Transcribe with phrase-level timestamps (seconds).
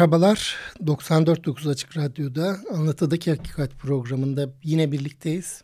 [0.00, 5.62] Merhabalar, 94.9 Açık Radyo'da Anlatıdaki Hakikat programında yine birlikteyiz.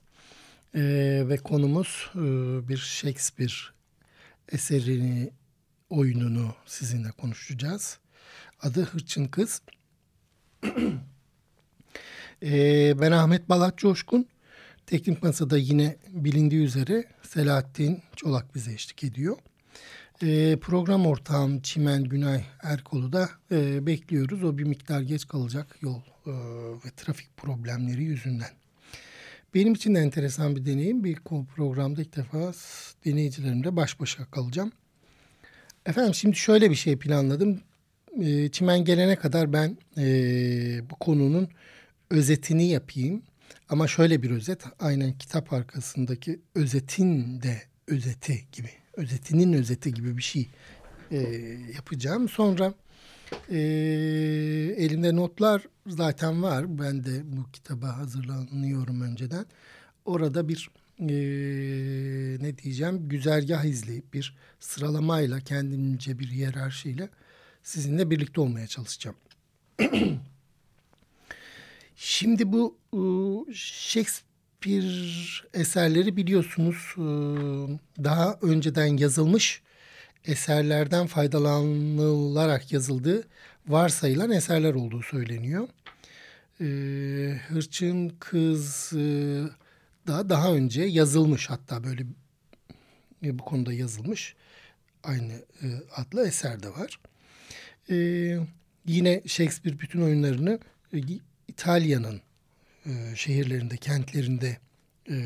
[0.75, 2.19] Ee, ve konumuz e,
[2.69, 3.53] bir Shakespeare
[4.53, 5.31] eserini,
[5.91, 7.99] oyununu sizinle konuşacağız.
[8.63, 9.63] Adı Hırçın Kız.
[12.43, 14.27] ee, ben Ahmet Balat Coşkun.
[14.87, 19.37] Teknik Masa'da yine bilindiği üzere Selahattin Çolak bize eşlik ediyor.
[20.23, 24.45] E, program ortağım Çimen Günay Erkol'u da e, bekliyoruz.
[24.45, 26.33] O bir miktar geç kalacak yol e,
[26.87, 28.51] ve trafik problemleri yüzünden.
[29.55, 31.05] Benim için de enteresan bir deneyim.
[31.05, 31.17] Bir
[31.55, 32.53] programda ilk defa
[33.05, 34.73] dinleyicilerimle baş başa kalacağım.
[35.87, 37.61] Efendim şimdi şöyle bir şey planladım.
[38.21, 39.77] E, Çimen gelene kadar ben
[40.91, 41.49] bu konunun
[42.11, 43.23] özetini yapayım.
[43.69, 50.23] Ama şöyle bir özet, aynen kitap arkasındaki özetin de özeti gibi özetinin özeti gibi bir
[50.23, 50.49] şey
[51.11, 51.19] e,
[51.75, 52.29] yapacağım.
[52.29, 52.75] Sonra
[53.51, 53.59] e,
[54.77, 56.79] elimde notlar zaten var.
[56.79, 59.47] Ben de bu kitaba hazırlanıyorum önceden.
[60.05, 61.07] Orada bir e,
[62.41, 67.09] ne diyeceğim güzergah izleyip bir sıralamayla kendimce bir hiyerarşiyle
[67.63, 69.17] sizinle birlikte olmaya çalışacağım.
[71.97, 72.77] Şimdi bu
[73.55, 77.05] Shakespeare bir eserleri biliyorsunuz e,
[78.05, 79.63] daha önceden yazılmış
[80.25, 83.25] eserlerden faydalanılarak yazıldığı
[83.69, 85.69] varsayılan eserler olduğu söyleniyor.
[86.61, 86.67] E,
[87.49, 88.99] Hırçın Kız e,
[90.07, 92.03] da daha önce yazılmış hatta böyle
[93.23, 94.37] bu konuda yazılmış
[95.05, 95.33] aynı
[95.97, 97.01] adlı eser de var.
[98.87, 100.59] Yine Shakespeare bütün oyunlarını
[101.49, 102.26] İtalya'nın e,
[103.15, 104.57] şehirlerinde, kentlerinde
[105.11, 105.17] e,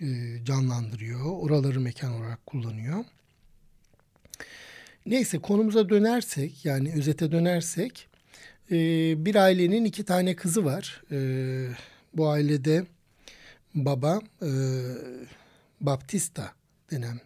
[0.00, 0.06] e,
[0.44, 1.24] canlandırıyor.
[1.24, 3.04] Oraları mekan olarak kullanıyor.
[5.06, 8.08] Neyse konumuza dönersek yani özete dönersek
[8.70, 8.76] e,
[9.24, 11.02] bir ailenin iki tane kızı var.
[11.12, 11.18] E,
[12.14, 12.86] bu ailede
[13.74, 14.50] baba e,
[15.80, 16.52] Baptista
[16.90, 17.20] denen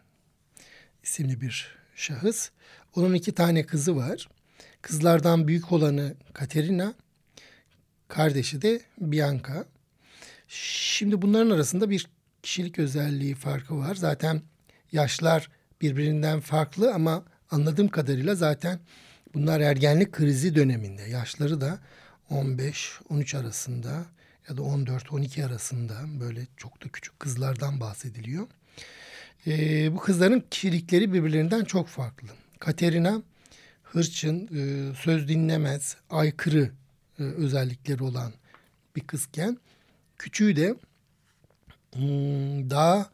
[1.02, 2.50] isimli bir şahıs.
[2.96, 4.28] Onun iki tane kızı var.
[4.82, 6.94] Kızlardan büyük olanı Katerina,
[8.10, 9.64] Kardeşi de Bianca.
[10.48, 12.06] Şimdi bunların arasında bir
[12.42, 13.94] kişilik özelliği farkı var.
[13.94, 14.42] Zaten
[14.92, 15.50] yaşlar
[15.80, 18.80] birbirinden farklı ama anladığım kadarıyla zaten
[19.34, 21.02] bunlar ergenlik krizi döneminde.
[21.02, 21.78] Yaşları da
[22.30, 24.04] 15-13 arasında
[24.48, 28.46] ya da 14-12 arasında böyle çok da küçük kızlardan bahsediliyor.
[29.46, 32.28] Ee, bu kızların kişilikleri birbirlerinden çok farklı.
[32.58, 33.22] Katerina
[33.82, 36.70] hırçın, e, söz dinlemez, aykırı
[37.20, 38.32] e, özellikleri olan
[38.96, 39.58] bir kızken
[40.18, 40.74] küçüğü de
[41.94, 43.10] hmm, daha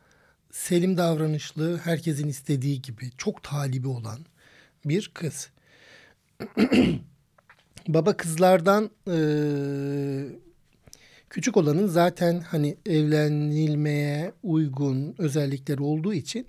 [0.51, 4.19] selim davranışlı, herkesin istediği gibi çok talibi olan
[4.85, 5.51] bir kız.
[7.89, 9.19] Baba kızlardan e,
[11.31, 16.47] küçük olanın zaten hani evlenilmeye uygun özellikleri olduğu için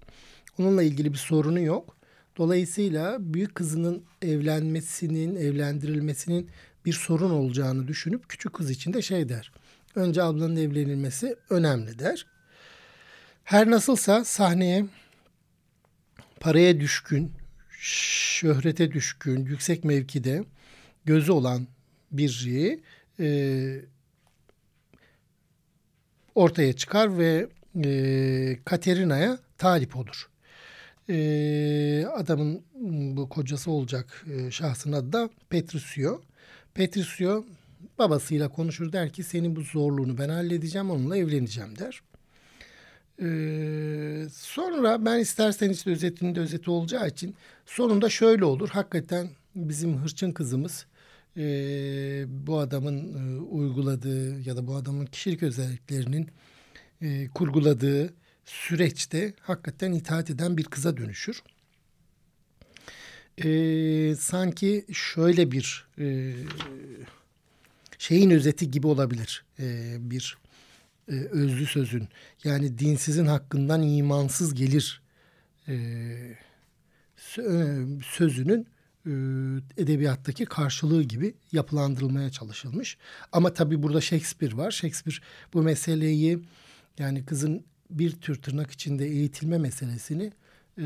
[0.60, 1.98] onunla ilgili bir sorunu yok.
[2.38, 6.50] Dolayısıyla büyük kızının evlenmesinin, evlendirilmesinin
[6.88, 9.52] bir sorun olacağını düşünüp küçük kız için de şey der.
[9.96, 12.26] Önce ablanın evlenilmesi önemli der.
[13.44, 14.86] Her nasılsa sahneye
[16.40, 17.32] paraya düşkün,
[17.70, 20.44] şöhrete düşkün, yüksek mevkide
[21.06, 21.68] gözü olan
[22.12, 22.80] biri
[23.20, 23.28] e,
[26.36, 27.48] ortaya çıkar ve
[27.86, 30.30] e, Katerina'ya talip olur.
[31.10, 32.64] E, adamın
[33.18, 36.22] bu kocası olacak e, şahsın adı da Petrusio.
[36.78, 37.46] Patricio
[38.00, 42.02] babasıyla konuşur der ki senin bu zorluğunu ben halledeceğim onunla evleneceğim der.
[43.22, 47.36] Ee, sonra ben istersen işte özetinde özeti olacağı için
[47.66, 48.70] sonunda şöyle olur.
[48.70, 50.86] Hakikaten bizim hırçın kızımız
[51.38, 51.44] e,
[52.28, 56.28] bu adamın e, uyguladığı ya da bu adamın kişilik özelliklerinin
[57.02, 58.14] e, kurguladığı
[58.46, 61.44] süreçte hakikaten itaat eden bir kıza dönüşür
[63.44, 66.34] e, sanki şöyle bir e,
[67.98, 70.38] şeyin özeti gibi olabilir e, bir
[71.08, 72.08] e, özlü sözün
[72.44, 75.02] yani dinsizin hakkından imansız gelir
[75.68, 75.76] e,
[78.04, 78.68] sözünün
[79.78, 82.98] edebiyattaki karşılığı gibi yapılandırılmaya çalışılmış.
[83.32, 84.72] Ama tabii burada Shakespeare var.
[84.72, 85.18] Shakespeare
[85.54, 86.40] bu meseleyi
[87.00, 90.32] yani kızın bir tür tırnak içinde eğitilme meselesini
[90.82, 90.86] e,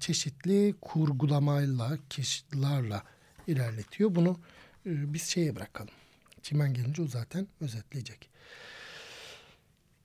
[0.00, 3.02] çeşitli kurgulamayla, keşitlerle
[3.46, 4.14] ilerletiyor.
[4.14, 4.40] Bunu
[4.86, 5.94] e, biz şeye bırakalım.
[6.42, 8.30] Çimen gelince o zaten özetleyecek.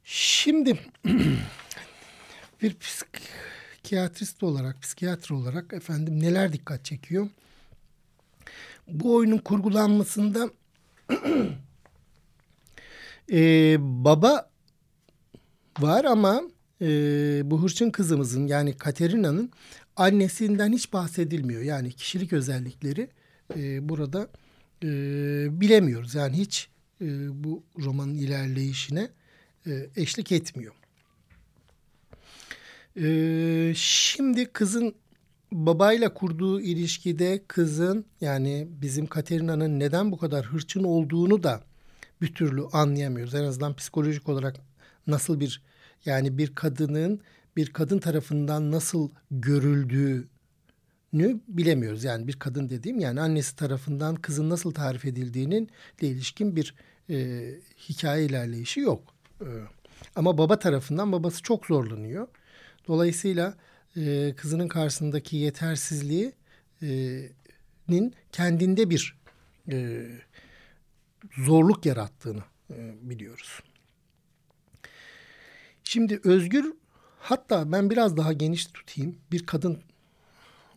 [0.04, 0.80] Şimdi
[2.62, 7.30] bir psikiyatrist olarak, psikiyatr olarak efendim neler dikkat çekiyor?
[8.88, 10.50] Bu oyunun kurgulanmasında
[13.32, 14.50] e, baba
[15.80, 16.42] var ama
[16.82, 16.88] e,
[17.46, 19.52] bu hırçın kızımızın yani Katerina'nın
[19.96, 21.62] annesinden hiç bahsedilmiyor.
[21.62, 23.10] Yani kişilik özellikleri
[23.56, 24.28] e, burada
[24.84, 24.88] e,
[25.62, 26.16] bilemiyoruz.
[26.16, 26.70] Yani hiç
[27.02, 27.06] e,
[27.44, 29.10] bu romanın ilerleyişine
[29.68, 30.74] e, eşlik etmiyor.
[33.02, 34.96] E, şimdi kızın
[35.52, 41.62] babayla kurduğu ilişkide kızın yani bizim Katerina'nın neden bu kadar hırçın olduğunu da
[42.22, 43.36] bir türlü anlayamıyoruz.
[43.36, 44.56] En azından psikolojik olarak
[45.08, 45.62] nasıl bir
[46.06, 47.22] yani bir kadının
[47.56, 50.28] bir kadın tarafından nasıl görüldüğünü
[51.48, 52.04] bilemiyoruz.
[52.04, 55.70] Yani bir kadın dediğim yani annesi tarafından kızın nasıl tarif edildiğinin
[56.00, 56.76] ile ilişkin bir
[57.10, 57.46] e,
[57.90, 59.14] hikaye ilerleyişi yok.
[59.42, 59.48] E,
[60.16, 62.28] ama baba tarafından babası çok zorlanıyor.
[62.88, 63.58] Dolayısıyla
[63.98, 66.34] e, kızının karşısındaki yetersizliğinin
[67.90, 69.18] e, kendinde bir
[69.72, 70.08] e,
[71.38, 73.60] zorluk yarattığını e, biliyoruz.
[75.92, 76.74] Şimdi Özgür
[77.20, 79.16] hatta ben biraz daha geniş tutayım.
[79.32, 79.80] Bir kadın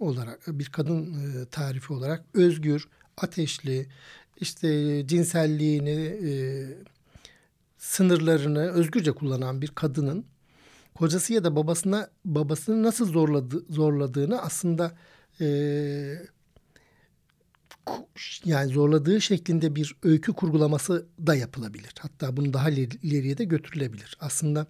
[0.01, 3.87] olarak bir kadın e, tarifi olarak özgür, ateşli,
[4.37, 6.33] işte cinselliğini, e,
[7.79, 10.25] sınırlarını özgürce kullanan bir kadının
[10.95, 14.97] kocası ya da babasına babasını nasıl zorladı, zorladığını aslında
[15.41, 15.47] e,
[18.45, 21.95] yani zorladığı şeklinde bir öykü kurgulaması da yapılabilir.
[22.01, 24.17] Hatta bunu daha ileriye de götürülebilir.
[24.21, 24.67] Aslında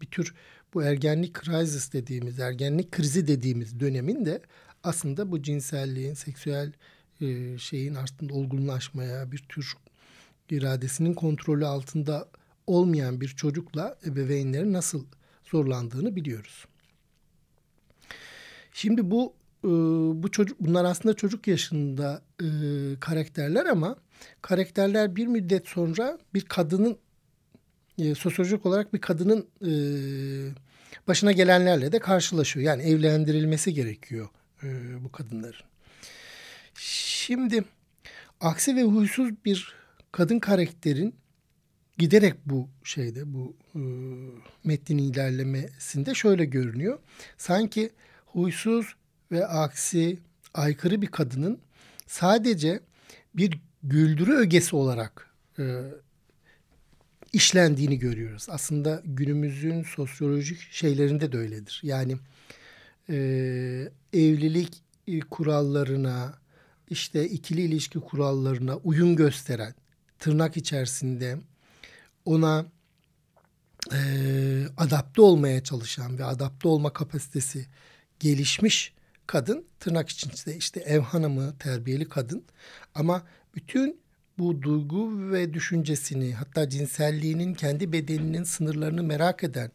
[0.00, 0.34] bir tür
[0.74, 4.42] bu ergenlik crisis dediğimiz, ergenlik krizi dediğimiz dönemin de
[4.82, 6.72] aslında bu cinselliğin, seksüel
[7.20, 9.74] e, şeyin aslında olgunlaşmaya, bir tür
[10.50, 12.28] iradesinin kontrolü altında
[12.66, 15.04] olmayan bir çocukla ebeveynlerin nasıl
[15.44, 16.66] zorlandığını biliyoruz.
[18.72, 19.68] Şimdi bu e,
[20.22, 22.46] bu çocuk bunlar aslında çocuk yaşında e,
[23.00, 23.96] karakterler ama
[24.42, 26.98] karakterler bir müddet sonra bir kadının
[28.00, 29.70] e, sosyolojik olarak bir kadının e,
[31.08, 32.66] başına gelenlerle de karşılaşıyor.
[32.66, 34.28] Yani evlendirilmesi gerekiyor
[34.62, 34.68] e,
[35.04, 35.64] bu kadınların.
[36.74, 37.64] Şimdi
[38.40, 39.74] aksi ve huysuz bir
[40.12, 41.14] kadın karakterin
[41.98, 43.80] giderek bu şeyde bu e,
[44.64, 46.98] metnin ilerlemesinde şöyle görünüyor.
[47.38, 47.90] Sanki
[48.26, 48.94] huysuz
[49.32, 50.18] ve aksi
[50.54, 51.58] aykırı bir kadının
[52.06, 52.80] sadece
[53.34, 55.80] bir güldürü ögesi olarak e,
[57.32, 58.46] işlendiğini görüyoruz.
[58.50, 61.80] Aslında günümüzün sosyolojik şeylerinde de öyledir.
[61.82, 62.16] Yani
[63.10, 63.16] e,
[64.12, 64.82] evlilik
[65.30, 66.38] kurallarına,
[66.88, 69.74] işte ikili ilişki kurallarına uyum gösteren,
[70.18, 71.38] tırnak içerisinde
[72.24, 72.66] ona
[73.92, 73.98] e,
[74.76, 77.66] adapte olmaya çalışan ve adapte olma kapasitesi
[78.20, 78.92] gelişmiş
[79.26, 82.44] kadın tırnak içinde işte ev hanımı, terbiyeli kadın
[82.94, 84.00] ama bütün
[84.40, 89.70] bu duygu ve düşüncesini hatta cinselliğinin kendi bedeninin sınırlarını merak eden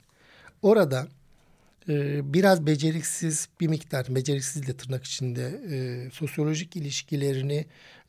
[0.62, 1.07] orada
[1.89, 7.65] e, biraz beceriksiz bir miktar beceriksiz de tırnak içinde e, sosyolojik ilişkilerini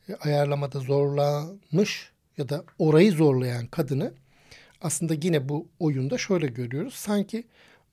[0.09, 4.13] e, ayarlamada zorlamış ya da orayı zorlayan kadını
[4.81, 6.93] aslında yine bu oyunda şöyle görüyoruz.
[6.93, 7.43] Sanki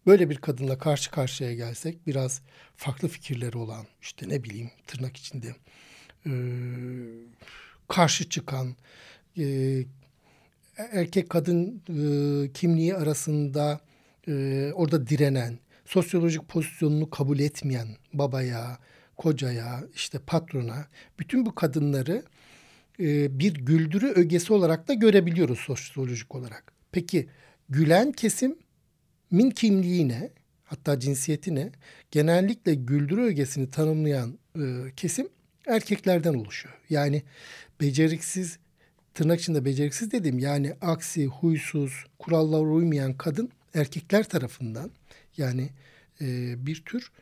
[0.07, 2.43] böyle bir kadınla karşı karşıya gelsek biraz
[2.77, 5.55] farklı fikirleri olan işte ne bileyim tırnak içinde
[6.27, 6.33] e,
[7.89, 8.77] karşı çıkan
[9.39, 9.45] e,
[10.77, 13.81] erkek kadın e, kimliği arasında
[14.29, 18.79] e, orada direnen sosyolojik pozisyonunu kabul etmeyen babaya,
[19.17, 20.87] kocaya, işte patrona
[21.19, 22.23] bütün bu kadınları
[23.01, 26.73] e, bir güldürü ögesi olarak da görebiliyoruz sosyolojik olarak.
[26.93, 27.29] Peki
[27.69, 28.59] gülen kesim
[29.31, 30.31] min kimliğine
[30.65, 31.73] hatta cinsiyetine
[32.11, 34.63] genellikle güldürü ögesini tanımlayan e,
[34.97, 35.29] kesim
[35.67, 36.75] erkeklerden oluşuyor.
[36.91, 37.23] Yani
[37.81, 38.59] beceriksiz
[39.15, 44.91] tırnak içinde beceriksiz dedim yani aksi, huysuz, kurallara uymayan kadın erkekler tarafından
[45.37, 45.71] yani
[46.21, 47.13] e, bir tür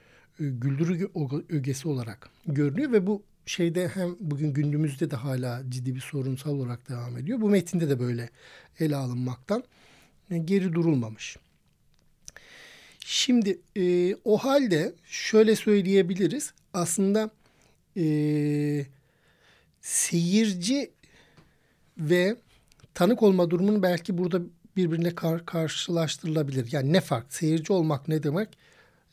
[0.41, 1.11] e, güldürü
[1.49, 6.89] ögesi olarak görünüyor ve bu şeyde hem bugün günümüzde de hala ciddi bir sorunsal olarak
[6.89, 7.41] devam ediyor.
[7.41, 8.31] Bu metinde de böyle
[8.81, 9.65] ele alınmaktan
[10.31, 11.37] e, geri durulmamış.
[13.05, 16.53] Şimdi e, o halde şöyle söyleyebiliriz.
[16.75, 17.31] Aslında
[17.97, 18.05] e,
[19.83, 20.91] seyirci
[21.99, 22.37] ve
[22.95, 24.41] tanık olma durumunu belki burada
[24.77, 26.73] birbirine kar karşılaştırılabilir.
[26.73, 27.33] Yani ne fark?
[27.33, 28.49] Seyirci olmak ne demek?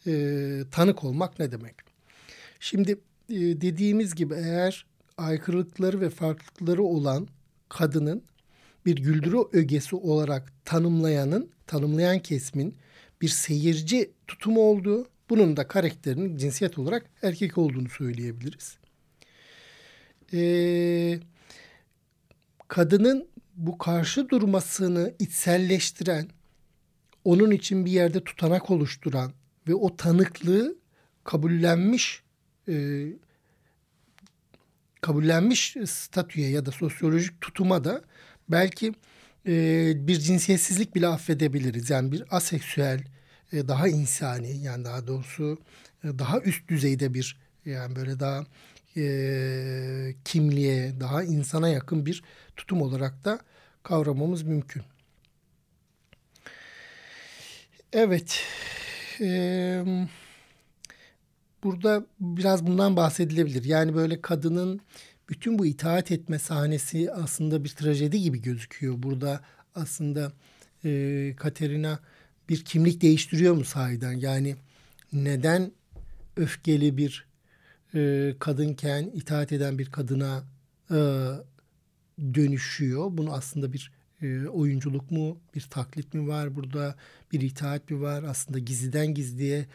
[0.08, 1.76] E, tanık olmak ne demek?
[2.60, 2.92] Şimdi
[3.30, 4.86] e, dediğimiz gibi eğer
[5.18, 7.28] aykırılıkları ve farklılıkları olan
[7.70, 8.24] kadının
[8.86, 12.76] bir güldürü ögesi olarak tanımlayanın, tanımlayan kesmin
[13.22, 18.79] bir seyirci tutumu olduğu, bunun da karakterinin cinsiyet olarak erkek olduğunu söyleyebiliriz.
[20.34, 21.20] Ee,
[22.68, 26.28] kadının bu karşı durmasını içselleştiren,
[27.24, 29.34] onun için bir yerde tutanak oluşturan
[29.68, 30.76] ve o tanıklığı
[31.24, 32.24] kabullenmiş
[32.68, 33.06] e,
[35.02, 38.02] kabullenmiş statüye ya da sosyolojik tutuma da
[38.50, 38.94] belki
[39.48, 41.90] e, bir cinsiyetsizlik bile affedebiliriz.
[41.90, 43.04] Yani bir aseksüel,
[43.54, 45.58] e, daha insani yani daha doğrusu
[46.04, 48.46] e, daha üst düzeyde bir yani böyle daha
[50.26, 52.24] kimliğe, daha insana yakın bir
[52.56, 53.40] tutum olarak da
[53.84, 54.84] kavramamız mümkün.
[57.94, 58.44] Evet.
[59.22, 59.84] E,
[61.64, 63.64] burada biraz bundan bahsedilebilir.
[63.64, 64.82] Yani böyle kadının
[65.30, 69.04] bütün bu itaat etme sahnesi aslında bir trajedi gibi gözüküyor.
[69.04, 69.42] Burada
[69.76, 70.32] aslında
[70.86, 72.00] e, Katerina
[72.50, 74.12] bir kimlik değiştiriyor mu sahiden?
[74.12, 74.56] Yani
[75.14, 75.72] neden
[76.38, 77.29] öfkeli bir
[77.96, 80.44] e, kadınken itaat eden bir kadına
[80.92, 80.98] e,
[82.34, 83.08] dönüşüyor?
[83.12, 83.92] Bunu aslında bir
[84.22, 86.96] e, oyunculuk mu, bir taklit mi var burada,
[87.32, 88.24] bir itaat mi var?
[88.24, 89.66] Aslında gizliden gizliye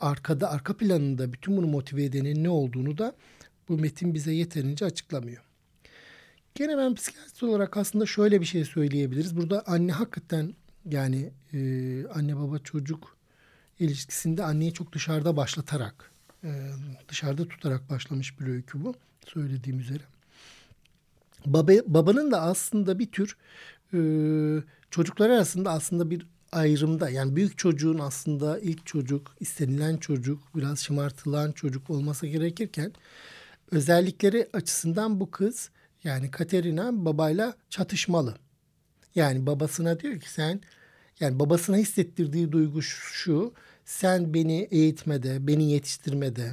[0.00, 3.16] arkada, arka planında bütün bunu motive edenin ne olduğunu da
[3.68, 5.42] bu metin bize yeterince açıklamıyor.
[6.54, 9.36] Gene ben psikiyatrist olarak aslında şöyle bir şey söyleyebiliriz.
[9.36, 10.54] Burada anne hakikaten
[10.90, 11.58] yani e,
[12.06, 13.16] anne baba çocuk
[13.78, 16.11] ilişkisinde anneyi çok dışarıda başlatarak
[17.08, 18.94] dışarıda tutarak başlamış bir öykü bu
[19.26, 20.02] söylediğim üzere.
[21.46, 23.36] Baba, babanın da aslında bir tür
[24.90, 31.52] çocuklar arasında aslında bir ayrımda yani büyük çocuğun aslında ilk çocuk, istenilen çocuk, biraz şımartılan
[31.52, 32.92] çocuk olması gerekirken
[33.70, 35.70] özellikleri açısından bu kız
[36.04, 38.36] yani Katerina babayla çatışmalı.
[39.14, 40.60] Yani babasına diyor ki sen
[41.20, 43.54] yani babasına hissettirdiği duygu şu
[43.84, 46.52] sen beni eğitmede, beni yetiştirmede,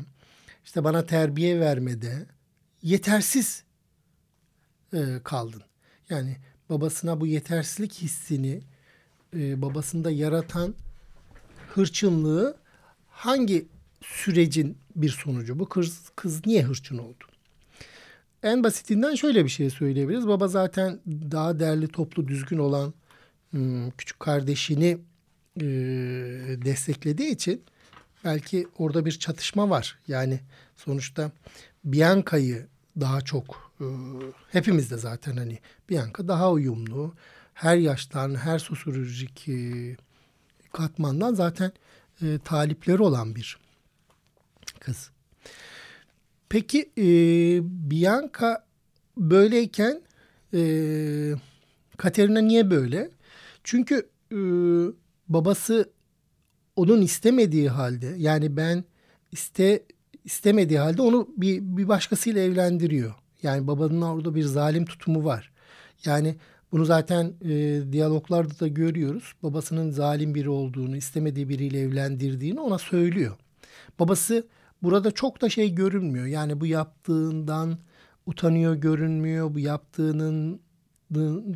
[0.66, 2.26] işte bana terbiye vermede
[2.84, 3.64] yetersiz
[4.94, 5.62] e, kaldın.
[6.10, 6.38] Yani
[6.70, 8.62] babasına bu yetersizlik hissini
[9.36, 10.76] e, babasında yaratan
[11.70, 12.58] hırçınlığı
[13.08, 13.68] hangi
[14.02, 15.60] sürecin bir sonucu?
[15.60, 17.24] Bu kız, kız niye hırçın oldu?
[18.44, 20.28] En basitinden şöyle bir şey söyleyebiliriz.
[20.28, 22.94] Baba zaten daha değerli, toplu, düzgün olan
[23.52, 24.98] hmm, küçük kardeşini
[25.60, 25.66] e,
[26.66, 27.64] desteklediği için
[28.26, 30.00] belki orada bir çatışma var.
[30.08, 30.40] Yani
[30.76, 31.32] sonuçta
[31.84, 32.68] Bianca'yı
[33.00, 33.86] daha çok e,
[34.52, 37.16] hepimiz zaten hani Bianca daha uyumlu.
[37.54, 39.96] Her yaştan, her sosyolojik e,
[40.74, 41.72] katmandan zaten
[42.22, 43.58] e, talipleri olan bir
[44.80, 45.12] kız.
[46.50, 47.06] Peki e,
[47.64, 48.66] Bianca
[49.18, 50.02] böyleyken
[50.54, 50.62] e,
[51.98, 53.10] Katerina niye böyle?
[53.64, 54.40] Çünkü e,
[55.30, 55.90] babası
[56.76, 58.84] onun istemediği halde yani ben
[59.32, 59.84] iste
[60.26, 63.14] istemediği halde onu bir, bir başkasıyla evlendiriyor.
[63.44, 65.52] Yani babanın orada bir zalim tutumu var.
[66.06, 66.36] Yani
[66.72, 69.34] bunu zaten e, diyaloglarda da görüyoruz.
[69.44, 73.38] Babasının zalim biri olduğunu, istemediği biriyle evlendirdiğini ona söylüyor.
[74.00, 74.48] Babası
[74.84, 76.26] burada çok da şey görünmüyor.
[76.26, 77.78] Yani bu yaptığından
[78.26, 79.54] utanıyor görünmüyor.
[79.54, 80.62] Bu yaptığının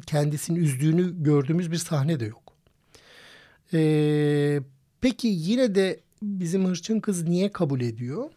[0.05, 2.42] kendisini üzdüğünü gördüğümüz bir sahne de yok.
[3.73, 4.61] Ee,
[5.01, 8.31] peki yine de bizim hırçın kız niye kabul ediyor?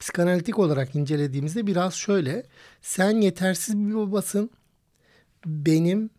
[0.00, 2.46] Psikanalitik olarak incelediğimizde biraz şöyle.
[2.82, 4.50] Sen yetersiz bir babasın.
[5.46, 6.10] Benim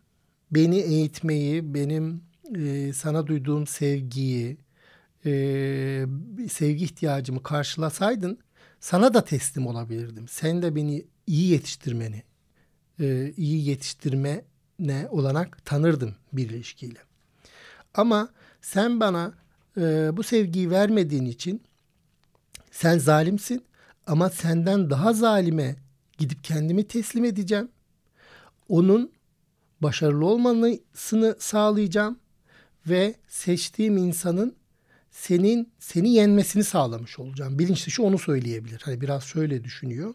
[0.50, 2.22] beni eğitmeyi, benim
[2.56, 4.56] e, sana duyduğum sevgiyi,
[5.26, 6.06] e,
[6.50, 8.38] sevgi ihtiyacımı karşılasaydın
[8.80, 10.28] sana da teslim olabilirdim.
[10.28, 12.22] Sen de beni iyi yetiştirmeni,
[13.00, 14.44] e, iyi yetiştirme
[14.78, 16.98] ne olanak tanırdım bir ilişkiyle.
[17.94, 18.28] Ama
[18.62, 19.32] sen bana
[19.76, 21.62] e, bu sevgiyi vermediğin için
[22.70, 23.64] sen zalimsin
[24.06, 25.76] ama senden daha zalime
[26.18, 27.68] gidip kendimi teslim edeceğim.
[28.68, 29.12] Onun
[29.80, 32.18] başarılı olmasını sağlayacağım
[32.86, 34.56] ve seçtiğim insanın
[35.10, 37.58] senin seni yenmesini sağlamış olacağım.
[37.58, 38.80] Bilinç dışı onu söyleyebilir.
[38.84, 40.14] Hani biraz şöyle düşünüyor.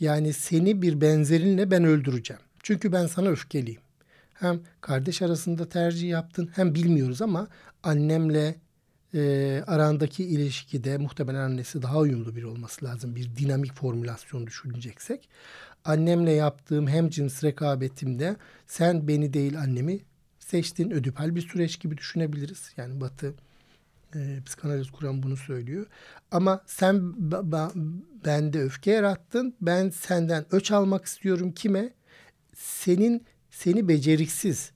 [0.00, 2.42] Yani seni bir benzerinle ben öldüreceğim.
[2.62, 3.80] Çünkü ben sana öfkeliyim.
[4.34, 7.48] Hem kardeş arasında tercih yaptın hem bilmiyoruz ama
[7.82, 8.54] annemle
[9.14, 13.16] e, arandaki ilişkide muhtemelen annesi daha uyumlu biri olması lazım.
[13.16, 15.28] Bir dinamik formülasyon düşüneceksek.
[15.84, 18.36] Annemle yaptığım hem cins rekabetimde
[18.66, 20.00] sen beni değil annemi
[20.38, 20.90] seçtin.
[20.90, 22.72] Ödüpel bir süreç gibi düşünebiliriz.
[22.76, 23.34] Yani Batı
[24.14, 25.86] e, psikanaliz kuran bunu söylüyor.
[26.30, 27.14] Ama sen
[28.24, 29.54] bende öfke yarattın.
[29.60, 31.90] Ben senden öç almak istiyorum kime?
[32.54, 33.24] Senin
[33.54, 34.72] seni beceriksiz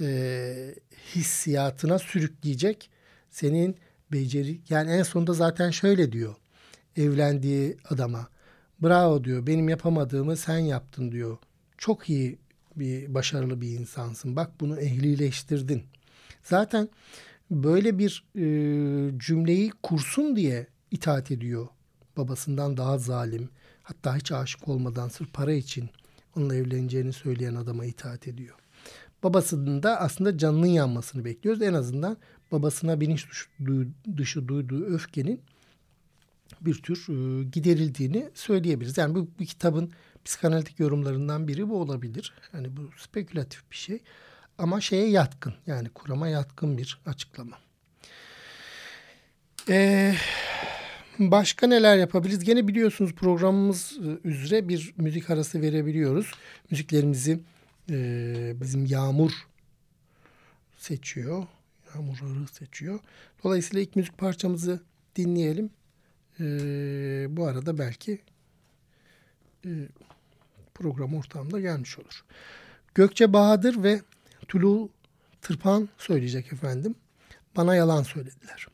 [0.00, 0.74] e,
[1.14, 2.90] hissiyatına sürükleyecek.
[3.30, 3.76] Senin
[4.12, 6.34] beceri yani en sonunda zaten şöyle diyor
[6.96, 8.28] evlendiği adama.
[8.82, 11.38] Bravo diyor benim yapamadığımı sen yaptın diyor.
[11.78, 12.38] Çok iyi
[12.76, 14.36] bir başarılı bir insansın.
[14.36, 15.82] Bak bunu ehlileştirdin.
[16.42, 16.88] Zaten
[17.50, 18.44] böyle bir e,
[19.18, 21.68] cümleyi kursun diye itaat ediyor.
[22.16, 23.48] Babasından daha zalim,
[23.82, 25.90] hatta hiç aşık olmadan sırf para için
[26.36, 28.54] onunla evleneceğini söyleyen adama itaat ediyor.
[29.22, 31.62] Babasının da aslında canının yanmasını bekliyoruz.
[31.62, 32.16] En azından
[32.52, 33.26] babasına bilinç
[34.16, 35.40] dışı duyduğu öfkenin
[36.60, 38.98] bir tür e, giderildiğini söyleyebiliriz.
[38.98, 39.92] Yani bu bir kitabın
[40.24, 42.32] psikanalitik yorumlarından biri bu olabilir.
[42.52, 44.00] Yani bu spekülatif bir şey.
[44.58, 47.56] Ama şeye yatkın yani kurama yatkın bir açıklama.
[49.68, 50.14] Ee,
[51.18, 52.44] başka neler yapabiliriz?
[52.44, 56.32] Gene biliyorsunuz programımız e, üzere bir müzik arası verebiliyoruz.
[56.70, 57.40] Müziklerimizi
[57.90, 59.32] e, bizim Yağmur
[60.76, 61.46] seçiyor.
[61.94, 63.00] Yağmur Arı seçiyor.
[63.44, 64.80] Dolayısıyla ilk müzik parçamızı
[65.16, 65.70] dinleyelim.
[66.40, 66.46] E,
[67.28, 68.18] bu arada belki
[69.64, 69.70] e,
[70.74, 72.24] program ortamında gelmiş olur.
[72.94, 74.00] Gökçe Bahadır ve
[74.48, 74.88] Tulu
[75.42, 76.94] Tırpan söyleyecek efendim.
[77.56, 78.66] Bana yalan söylediler.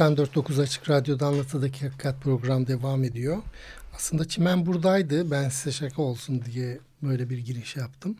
[0.00, 3.42] 94.9 Açık Radyo'da Anlatı'daki Hakikat program devam ediyor.
[3.94, 5.30] Aslında Çimen buradaydı.
[5.30, 8.16] Ben size şaka olsun diye böyle bir giriş yaptım.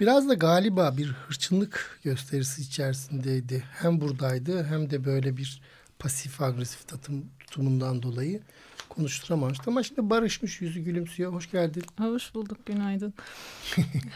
[0.00, 3.64] Biraz da galiba bir hırçınlık gösterisi içerisindeydi.
[3.72, 5.62] Hem buradaydı hem de böyle bir
[5.98, 8.40] pasif agresif tutum, tutumundan dolayı
[8.88, 9.64] konuşturamamıştı.
[9.66, 11.32] Ama şimdi barışmış yüzü gülümsüyor.
[11.32, 11.84] Hoş geldin.
[11.98, 13.14] Hoş bulduk günaydın.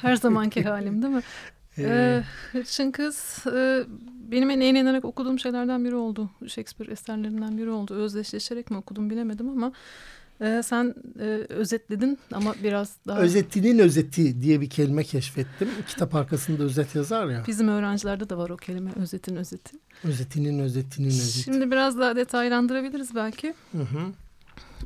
[0.02, 1.22] Her zamanki halim değil mi?
[1.78, 3.84] Ee, Hırçın Kız e,
[4.32, 6.30] benim en eğlenerek okuduğum şeylerden biri oldu.
[6.46, 7.94] Shakespeare eserlerinden biri oldu.
[7.94, 9.72] Özdeşleşerek mi okudum bilemedim ama
[10.40, 13.18] e, sen e, özetledin ama biraz daha...
[13.18, 15.68] Özetinin özeti diye bir kelime keşfettim.
[15.88, 17.44] Kitap arkasında özet yazar ya.
[17.46, 19.76] Bizim öğrencilerde de var o kelime özetin özeti.
[20.04, 21.38] Özetinin özetinin özeti.
[21.38, 23.54] Şimdi biraz daha detaylandırabiliriz belki.
[23.72, 24.12] Hı hı.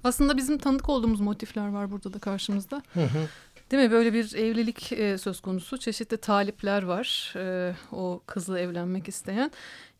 [0.05, 2.83] Aslında bizim tanıdık olduğumuz motifler var burada da karşımızda.
[2.95, 3.29] Hı hı.
[3.71, 3.91] Değil mi?
[3.91, 5.79] Böyle bir evlilik e, söz konusu.
[5.79, 7.33] Çeşitli talipler var.
[7.37, 9.51] E, o kızla evlenmek isteyen.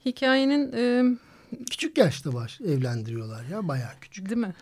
[0.05, 0.73] Hikayenin...
[0.73, 1.05] E,
[1.71, 4.29] Küçük yaşta var evlendiriyorlar ya bayağı küçük.
[4.31, 4.55] Değil mi?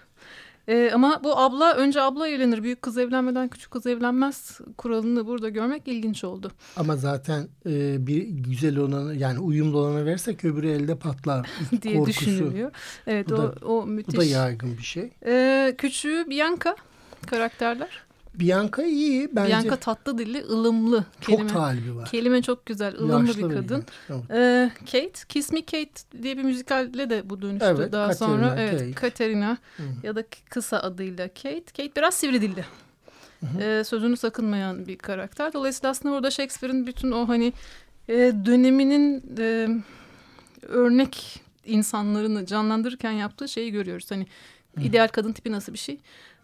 [0.68, 2.62] E, ama bu abla önce abla evlenir.
[2.62, 6.52] Büyük kız evlenmeden küçük kız evlenmez kuralını burada görmek ilginç oldu.
[6.76, 11.50] Ama zaten e, bir güzel olanı yani uyumlu olanı versek öbürü elde patlar
[11.82, 12.20] diye korkusu.
[12.20, 12.70] düşünülüyor.
[13.06, 14.14] Evet Bu o, da- o müthiş.
[14.14, 15.10] Bu da yaygın bir şey.
[15.26, 16.76] E, küçüğü Bianca
[17.26, 18.02] karakterler.
[18.34, 19.48] Bianca iyi bence.
[19.48, 21.52] Bianca tatlı dilli, ılımlı çok kelime.
[21.52, 22.08] talibi var.
[22.10, 23.84] Kelime çok güzel, ılımlı Yaşlı bir kadın.
[24.08, 24.22] Tamam.
[24.30, 28.48] Ee, Kate, Kiss Me Kate diye bir müzikalle de bu dönüştü Evet, daha Katerina sonra.
[28.48, 28.62] Kate.
[28.62, 29.82] Evet, Katerina Hı.
[30.02, 31.64] ya da kısa adıyla Kate.
[31.76, 32.64] Kate biraz sivri dilli.
[33.60, 35.52] Ee, sözünü sakınmayan bir karakter.
[35.52, 37.52] Dolayısıyla aslında burada Shakespeare'in bütün o hani
[38.08, 39.68] e, döneminin e,
[40.62, 44.10] örnek insanlarını canlandırırken yaptığı şeyi görüyoruz.
[44.10, 44.26] Hani
[44.82, 46.00] ideal kadın tipi nasıl bir şey?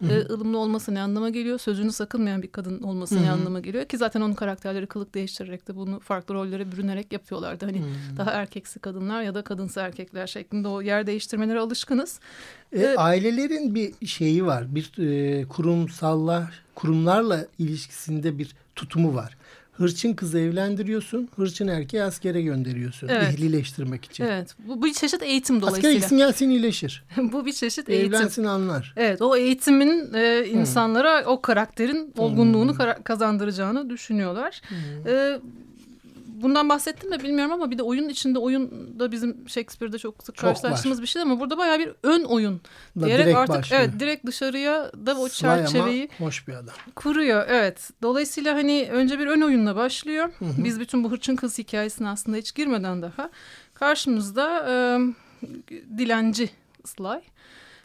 [0.09, 1.59] Ee, ılımlı olması ne anlama geliyor?
[1.59, 3.31] Sözünü sakınmayan bir kadın olması Hı ne hı.
[3.33, 3.85] anlama geliyor?
[3.85, 7.65] Ki zaten onun karakterleri kılık değiştirerek de bunu farklı rollere bürünerek yapıyorlardı.
[7.65, 8.17] Hani Hmm.
[8.17, 12.19] daha erkeksi kadınlar ya da kadınsı erkekler şeklinde o yer değiştirmelere alışkınız.
[12.73, 12.99] E, Evet.
[12.99, 14.75] ailelerin bir şeyi var.
[14.75, 19.37] Bir e, kurumsallar, kurumlarla ilişkisinde bir tutumu var.
[19.81, 23.07] Hırçın kızı evlendiriyorsun, hırçın erkeği askere gönderiyorsun.
[23.07, 23.23] Evet.
[23.23, 24.23] Ehlileştirmek için.
[24.23, 24.55] Evet.
[24.67, 25.93] Bu, bir çeşit eğitim dolayısıyla.
[25.93, 27.03] gitsin gelsin iyileşir.
[27.17, 28.13] bu bir çeşit eğitim.
[28.13, 28.93] Evlensin anlar.
[28.97, 34.61] Evet o eğitimin e, insanlara o karakterin olgunluğunu kara- kazandıracağını düşünüyorlar.
[35.07, 35.39] E,
[36.41, 40.35] bundan bahsettim mi bilmiyorum ama bir de oyun içinde oyun da bizim Shakespeare'de çok sık
[40.35, 42.61] Çok karşılaştığımız bir şey ama burada bayağı bir ön oyun
[43.01, 43.81] Da diyerek direkt artık başlıyor.
[43.81, 46.75] evet direkt dışarıya da o çerçeveyi hoş bir adam.
[46.95, 47.45] kuruyor.
[47.49, 47.89] Evet.
[48.01, 50.29] Dolayısıyla hani önce bir ön oyunla başlıyor.
[50.41, 53.29] Biz bütün bu hırçın kız hikayesine aslında hiç girmeden daha
[53.73, 54.73] karşımızda e,
[55.97, 56.49] dilenci
[56.85, 57.21] Sly.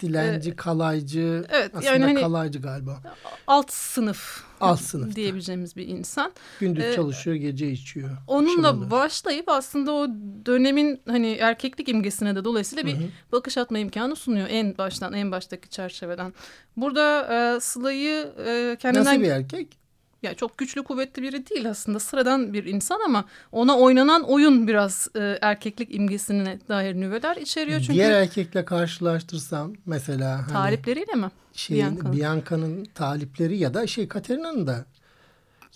[0.00, 1.44] Dilenci, kalaycı.
[1.50, 3.02] evet, Aslında yani hani- kalaycı galiba.
[3.46, 5.16] Alt sınıf Alt sınıfta.
[5.16, 6.32] diyebileceğimiz bir insan.
[6.61, 8.11] Gündüz Ee, çalışıyor, gece içiyor.
[8.26, 8.90] Onunla akşamları.
[8.90, 10.09] başlayıp aslında o
[10.46, 12.96] dönemin hani erkeklik imgesine de dolayısıyla bir
[13.32, 16.32] bakış atma imkanı sunuyor en baştan en baştaki çerçeveden.
[16.76, 19.86] Burada e, Sıla'yı e, kendinden Nasıl bir erkek?
[20.22, 25.09] Ya çok güçlü kuvvetli biri değil aslında sıradan bir insan ama ona oynanan oyun biraz
[25.16, 31.31] e, erkeklik imgesine dair nüveler içeriyor çünkü Diğer erkekle karşılaştırsam mesela hani talipleriyle mi?
[31.52, 32.12] şeyin, Bianca'nın.
[32.16, 34.85] Bianca'nın talipleri ya da şey Katerina'nın da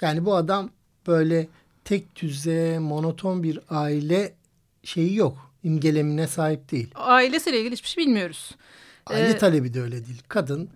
[0.00, 0.70] yani bu adam
[1.06, 1.48] böyle
[1.84, 4.34] tek düze monoton bir aile
[4.84, 5.50] şeyi yok.
[5.64, 6.90] İmgelemine sahip değil.
[6.94, 8.50] Ailesiyle ilgili hiçbir şey bilmiyoruz.
[9.06, 10.22] Aile Ee, talebi de öyle değil.
[10.28, 10.70] Kadın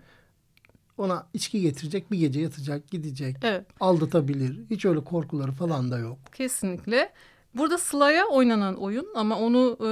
[0.98, 3.66] ona içki getirecek bir gece yatacak gidecek Evet.
[3.80, 4.60] aldatabilir.
[4.70, 6.18] Hiç öyle korkuları falan da yok.
[6.34, 7.12] Kesinlikle.
[7.54, 9.88] Burada Sıla'ya oynanan oyun ama onu e,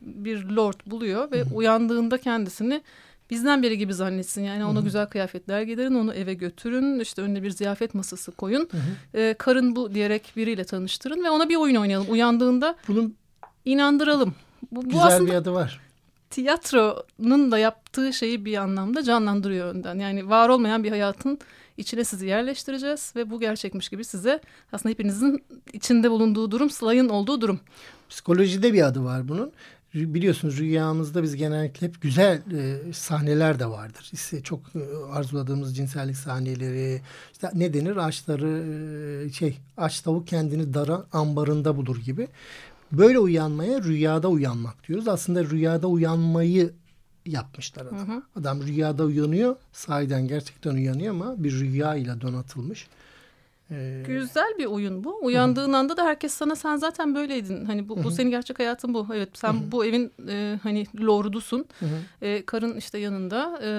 [0.00, 2.82] bir lord buluyor ve uyandığında kendisini
[3.30, 4.42] bizden biri gibi zannetsin.
[4.42, 8.68] Yani ona güzel kıyafetler giydirin, onu eve götürün, işte önüne bir ziyafet masası koyun.
[9.14, 12.06] E, karın bu diyerek biriyle tanıştırın ve ona bir oyun oynayalım.
[12.10, 13.16] Uyandığında Bunun
[13.64, 14.34] inandıralım.
[14.72, 15.80] Bu, bu güzel aslında bir adı var.
[16.34, 19.98] Tiyatronun da yaptığı şeyi bir anlamda canlandırıyor önden.
[19.98, 21.38] Yani var olmayan bir hayatın
[21.76, 24.40] içine sizi yerleştireceğiz ve bu gerçekmiş gibi size
[24.72, 27.60] aslında hepinizin içinde bulunduğu durum Slay'ın olduğu durum.
[28.08, 29.52] Psikolojide bir adı var bunun.
[29.94, 34.10] Biliyorsunuz rüyamızda biz genellikle hep güzel e, sahneler de vardır.
[34.12, 34.80] İşte çok e,
[35.12, 37.00] arzuladığımız cinsellik sahneleri.
[37.32, 37.96] İşte ne denir?
[37.96, 38.64] Açları
[39.26, 42.28] e, şey aç tavuk kendini dara ambarında bulur gibi.
[42.98, 45.08] Böyle uyanmaya rüyada uyanmak diyoruz.
[45.08, 46.72] Aslında rüyada uyanmayı
[47.26, 48.24] yapmışlar adam.
[48.36, 49.56] Adam rüyada uyanıyor.
[49.72, 52.86] Sahiden gerçekten uyanıyor ama bir rüya ile donatılmış.
[53.70, 55.18] E, Güzel bir oyun bu.
[55.22, 57.64] Uyandığın anda da herkes sana sen zaten böyleydin.
[57.64, 59.06] Hani bu, bu senin gerçek hayatın bu.
[59.14, 61.64] Evet sen bu evin e, hani lordusun.
[62.22, 63.60] E, karın işte yanında.
[63.62, 63.70] E,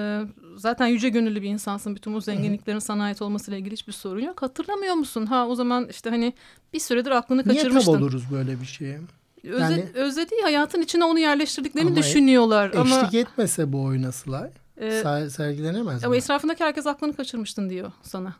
[0.56, 1.96] zaten yüce gönüllü bir insansın.
[1.96, 4.42] Bütün bu zenginliklerin sana ait olmasıyla ilgili hiçbir sorun yok.
[4.42, 5.26] Hatırlamıyor musun?
[5.26, 6.32] Ha o zaman işte hani
[6.72, 7.92] bir süredir aklını Niye kaçırmıştın.
[7.92, 9.00] oluruz böyle bir şeye?
[9.44, 12.72] Özle, Yani- özlediği hayatın içine onu yerleştirdiklerini Ama düşünüyorlar.
[12.76, 16.16] Ama, Eşlik etmese bu oyuna Sılay e, ser- sergilenemez ama mi?
[16.18, 18.34] etrafındaki herkes aklını kaçırmıştın diyor sana.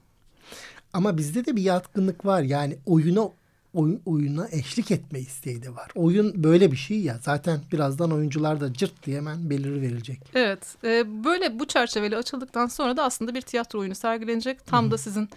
[0.92, 2.42] Ama bizde de bir yatkınlık var.
[2.42, 3.28] Yani oyuna
[3.76, 5.90] oyun, oyuna eşlik etme isteği de var.
[5.94, 7.18] Oyun böyle bir şey ya.
[7.22, 10.20] Zaten birazdan oyuncular da cırt diye hemen beliri verilecek.
[10.34, 10.76] Evet.
[10.84, 14.66] e, böyle bu çerçeveli açıldıktan sonra da aslında bir tiyatro oyunu sergilenecek.
[14.66, 15.28] Tam da sizin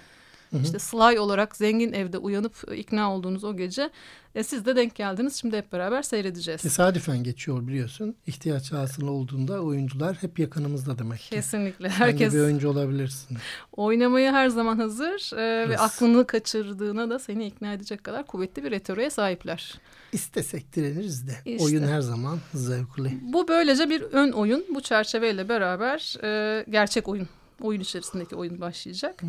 [0.63, 3.89] işte Sly olarak zengin evde uyanıp e, ikna olduğunuz o gece
[4.35, 5.35] e, siz de denk geldiniz.
[5.35, 6.61] Şimdi hep beraber seyredeceğiz.
[6.61, 8.15] Tesadüfen geçiyor biliyorsun.
[8.27, 11.29] İhtiyaç hasıl olduğunda oyuncular hep yakınımızda demek ki.
[11.29, 11.89] Kesinlikle.
[11.89, 13.37] Sen Herkes de bir oyuncu olabilirsin.
[13.71, 15.81] oynamaya her zaman hazır e, ve Yes.
[15.81, 19.79] aklını kaçırdığına da seni ikna edecek kadar kuvvetli bir retoriğe sahipler.
[20.13, 21.31] İstesek direniriz de.
[21.45, 21.63] İşte.
[21.63, 23.17] Oyun her zaman zevkli.
[23.21, 24.65] Bu böylece bir ön oyun.
[24.75, 27.27] Bu çerçeveyle beraber e, gerçek oyun.
[27.61, 29.21] Oyun içerisindeki oyun başlayacak.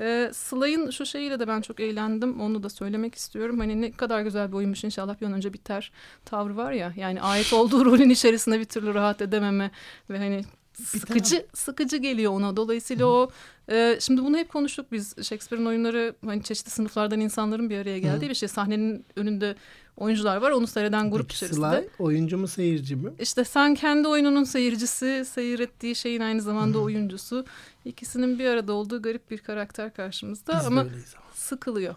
[0.00, 2.40] E, Slay'ın şu şeyiyle de ben çok eğlendim.
[2.40, 3.58] Onu da söylemek istiyorum.
[3.58, 5.92] Hani ne kadar güzel bir oyunmuş inşallah bir an önce biter
[6.24, 6.92] tavrı var ya.
[6.96, 9.70] Yani ait olduğu rolün içerisinde bir türlü rahat edememe
[10.10, 10.44] ve hani
[10.82, 12.56] sıkıcı sıkıcı geliyor ona.
[12.56, 13.30] Dolayısıyla o
[13.70, 15.14] e, şimdi bunu hep konuştuk biz.
[15.22, 18.48] Shakespeare'in oyunları hani çeşitli sınıflardan insanların bir araya geldiği bir şey.
[18.48, 19.56] Sahnenin önünde
[19.96, 20.50] oyuncular var.
[20.50, 21.56] Onu seyreden grup Peki içerisinde.
[21.56, 23.12] Sılay oyuncu mu seyirci mi?
[23.18, 27.44] İşte sen kendi oyununun seyircisi, seyrettiği şeyin aynı zamanda oyuncusu.
[27.84, 30.90] İkisinin bir arada olduğu garip bir karakter karşımızda Biz ama ama.
[31.34, 31.94] sıkılıyor.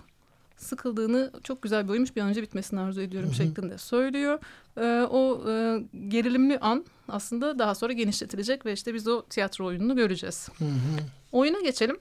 [0.57, 4.39] sıkıldığını çok güzel bir oyunmuş bir an önce bitmesini arzu ediyorum şeklinde söylüyor.
[4.77, 9.95] Ee, o e, gerilimli an aslında daha sonra genişletilecek ve işte biz o tiyatro oyununu
[9.95, 10.49] göreceğiz.
[10.57, 10.69] Hı hı.
[11.31, 11.97] Oyuna geçelim.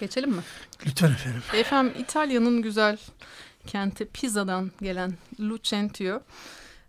[0.00, 0.42] Geçelim mi?
[0.86, 1.42] Lütfen efendim.
[1.54, 2.98] Efendim İtalya'nın güzel
[3.66, 6.20] kenti Pisa'dan gelen Lucentio.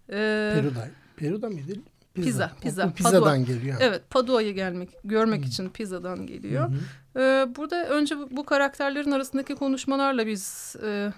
[0.10, 0.88] Ee, Peru'da.
[1.18, 1.74] Peru'da mıydı?
[2.14, 3.38] Pizza, pizza, O, Pizza'dan Padua.
[3.38, 3.78] geliyor.
[3.80, 6.70] Evet, Padua'yı gelmek, görmek için Pisa'dan geliyor.
[7.16, 11.14] Ee, burada önce bu, bu karakterlerin arasındaki konuşmalarla biz e,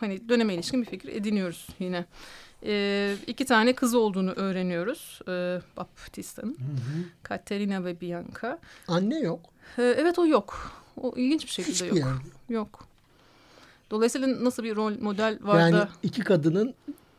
[0.00, 2.04] hani döneme ilişkin bir fikir ediniyoruz yine.
[2.66, 6.58] Ee, iki tane kız olduğunu öğreniyoruz e, Baptista'nın.
[7.28, 8.58] Caterina ve Bianca.
[8.88, 9.40] Anne yok.
[9.78, 10.72] Ee, evet o yok.
[10.96, 11.96] O ilginç bir şekilde Hiçbir yok.
[11.98, 12.54] yerde.
[12.54, 12.87] Yok.
[13.90, 16.74] Dolayısıyla nasıl bir rol model var Yani iki kadının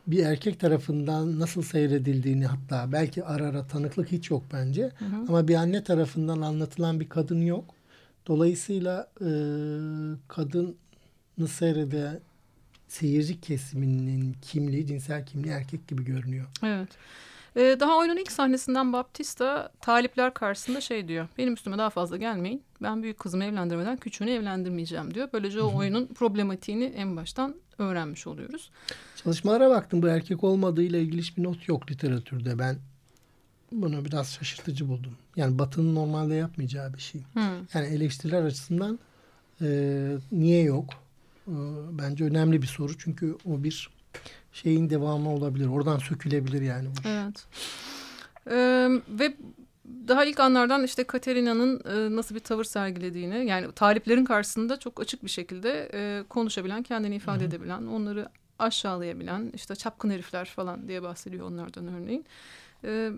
[0.06, 4.92] bir erkek tarafından nasıl seyredildiğini hatta belki ara ara tanıklık hiç yok bence.
[5.28, 7.74] Ama bir anne tarafından anlatılan bir kadın yok.
[8.26, 9.30] Dolayısıyla e,
[10.28, 12.20] kadını seyreden
[12.88, 16.46] seyirci kesiminin kimliği, cinsel kimliği erkek gibi görünüyor.
[16.62, 16.88] Evet.
[17.56, 21.28] Ee, daha oyunun ilk sahnesinden Baptista talipler karşısında şey diyor.
[21.38, 22.62] Benim üstüme daha fazla gelmeyin.
[22.82, 25.28] Ben büyük kızımı evlendirmeden küçüğünü evlendirmeyeceğim diyor.
[25.32, 28.70] Böylece o oyunun problematiğini en baştan öğrenmiş oluyoruz.
[29.16, 32.58] Çalışmalara baktım bu erkek olmadığıyla ilgili hiçbir not yok literatürde.
[32.58, 32.76] Ben
[33.72, 35.12] bunu biraz şaşırtıcı buldum.
[35.36, 37.20] Yani Batı'nın normalde yapmayacağı bir şey.
[37.32, 37.42] Hmm.
[37.74, 38.98] Yani eleştiriler açısından
[39.62, 39.68] e,
[40.32, 40.90] niye yok?
[41.48, 41.54] E,
[41.92, 42.98] bence önemli bir soru.
[42.98, 43.90] Çünkü o bir
[44.52, 45.66] şeyin devamı olabilir.
[45.66, 47.08] Oradan sökülebilir yani bu.
[47.08, 47.46] Evet.
[48.50, 49.34] Ee, ve
[50.08, 55.24] daha ilk anlardan işte Katerina'nın e, nasıl bir tavır sergilediğini yani taliplerin karşısında çok açık
[55.24, 61.46] bir şekilde e, konuşabilen, kendini ifade edebilen, onları aşağılayabilen, işte çapkın herifler falan diye bahsediyor
[61.46, 62.24] onlardan örneğin.
[62.84, 63.10] E,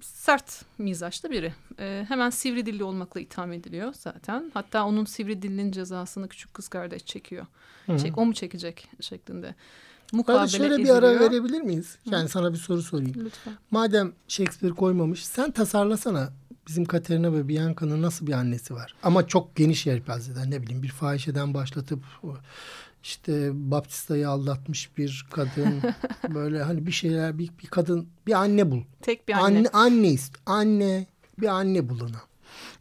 [0.00, 1.52] sert mizaçlı biri.
[1.80, 4.50] E, hemen sivri dilli olmakla itham ediliyor zaten.
[4.54, 7.46] Hatta onun sivri dilinin cezasını küçük kız kardeş çekiyor.
[7.98, 9.54] Çek, o mu çekecek şeklinde.
[10.12, 11.98] Mukabele şöyle bir ara verebilir miyiz?
[12.10, 13.14] Yani sana bir soru sorayım.
[13.24, 13.54] Lütfen.
[13.70, 16.32] Madem Shakespeare koymamış sen tasarlasana
[16.66, 18.94] bizim Katerina ve Bianca'nın nasıl bir annesi var?
[19.02, 22.00] Ama çok geniş yelpazeden ne bileyim bir fahişeden başlatıp
[23.02, 25.82] işte Baptista'yı aldatmış bir kadın
[26.34, 28.82] böyle hani bir şeyler bir, bir kadın bir anne bul.
[29.02, 29.44] Tek bir anne.
[29.44, 31.06] Anne anne ist anne
[31.40, 32.22] bir anne bul ona.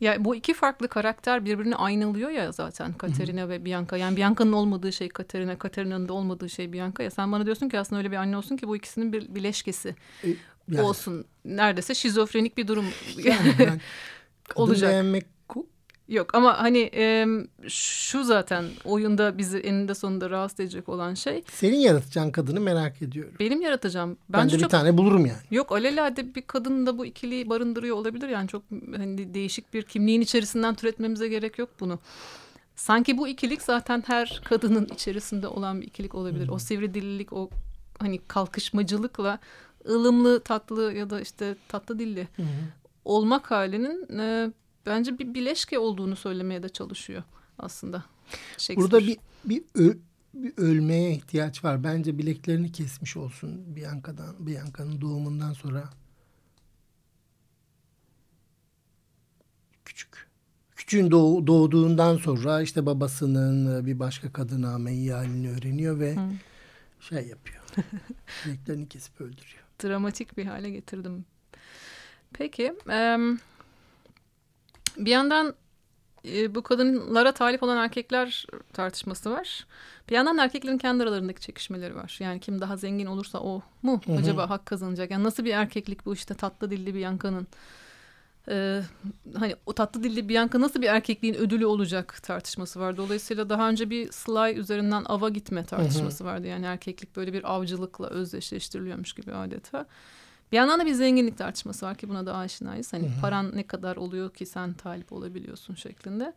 [0.04, 3.98] Ya bu iki farklı karakter birbirini aynalıyor ya zaten Katerina ve Bianca.
[3.98, 7.04] Yani Bianca'nın olmadığı şey Katerina, Katerina'nın da olmadığı şey Bianca.
[7.04, 9.96] Ya sen bana diyorsun ki aslında öyle bir anne olsun ki bu ikisinin bir bileşkesi
[10.24, 10.28] E,
[10.72, 11.26] yani- olsun.
[11.46, 12.86] Neredeyse şizofrenik bir durum
[13.24, 13.56] Yani
[14.48, 14.90] kadın Olacak.
[14.90, 15.26] beğenmek
[16.08, 16.36] yok.
[16.36, 17.28] Ama hani e,
[17.68, 23.34] şu zaten oyunda bizi eninde sonunda rahatsız edecek olan şey senin yaratacağın kadını merak ediyorum.
[23.40, 24.18] benim yaratacağım.
[24.30, 25.40] Ben Bence de bir çok tane bulurum yani.
[25.52, 28.30] Yok alelade bir kadın da bu ikiliyi barındırıyor olabilir.
[28.30, 28.64] Yani çok
[28.98, 32.00] hani değişik bir kimliğin içerisinden türetmemize gerek yok bunu.
[32.76, 36.50] Sanki bu ikilik zaten her kadının içerisinde olan bir ikilik olabilir.
[36.50, 37.50] O sivri dillilik, o
[38.00, 39.40] hani kalkışmacılıkla
[39.90, 42.28] ılımlı, tatlı ya da işte tatlı dilli
[43.06, 44.52] olmak halinin e,
[44.86, 47.24] bence bir bileşke olduğunu söylemeye de çalışıyor
[47.60, 48.04] aslında.
[48.76, 49.98] Burada bir bir, ö-
[50.34, 51.84] bir ölmeye ihtiyaç var.
[51.84, 55.90] Bence bileklerini kesmiş olsun Bianca'dan, Bianca'nın doğumundan sonra.
[59.86, 60.28] Küçük.
[60.76, 66.20] Küçüğün doğ- doğduğundan sonra işte babasının bir başka kadına meyyalini öğreniyor ve Hı.
[67.00, 67.64] şey yapıyor.
[68.46, 69.64] Bileklerini kesip öldürüyor.
[69.84, 71.26] Dramatik bir hale getirdim.
[72.34, 72.74] Peki.
[72.90, 73.18] E,
[74.98, 75.56] bir yandan
[76.28, 79.68] e, bu kadınlara talip olan erkekler tartışması var.
[80.10, 82.18] Bir yandan da erkeklerin kendi aralarındaki çekişmeleri var.
[82.20, 84.18] Yani kim daha zengin olursa o mu Hı hı.
[84.18, 85.12] acaba hak kazanacak?
[85.12, 87.48] Yani nasıl bir erkeklik bu işte tatlı dilli bir yankanın
[88.50, 88.82] e,
[89.36, 92.98] hani o tatlı dilli Bianca nasıl bir erkekliğin ödülü olacak tartışması var.
[92.98, 96.48] Dolayısıyla daha önce bir Sly üzerinden ava gitme tartışması vardı.
[96.48, 99.86] Yani erkeklik böyle bir avcılıkla özdeşleştiriliyormuş gibi adeta.
[100.54, 102.94] Bir yandan da bir zenginlik tartışması var ki buna da aşinayız.
[102.94, 103.22] Hani Hı hı.
[103.22, 106.34] paran ne kadar oluyor ki sen talip olabiliyorsun şeklinde.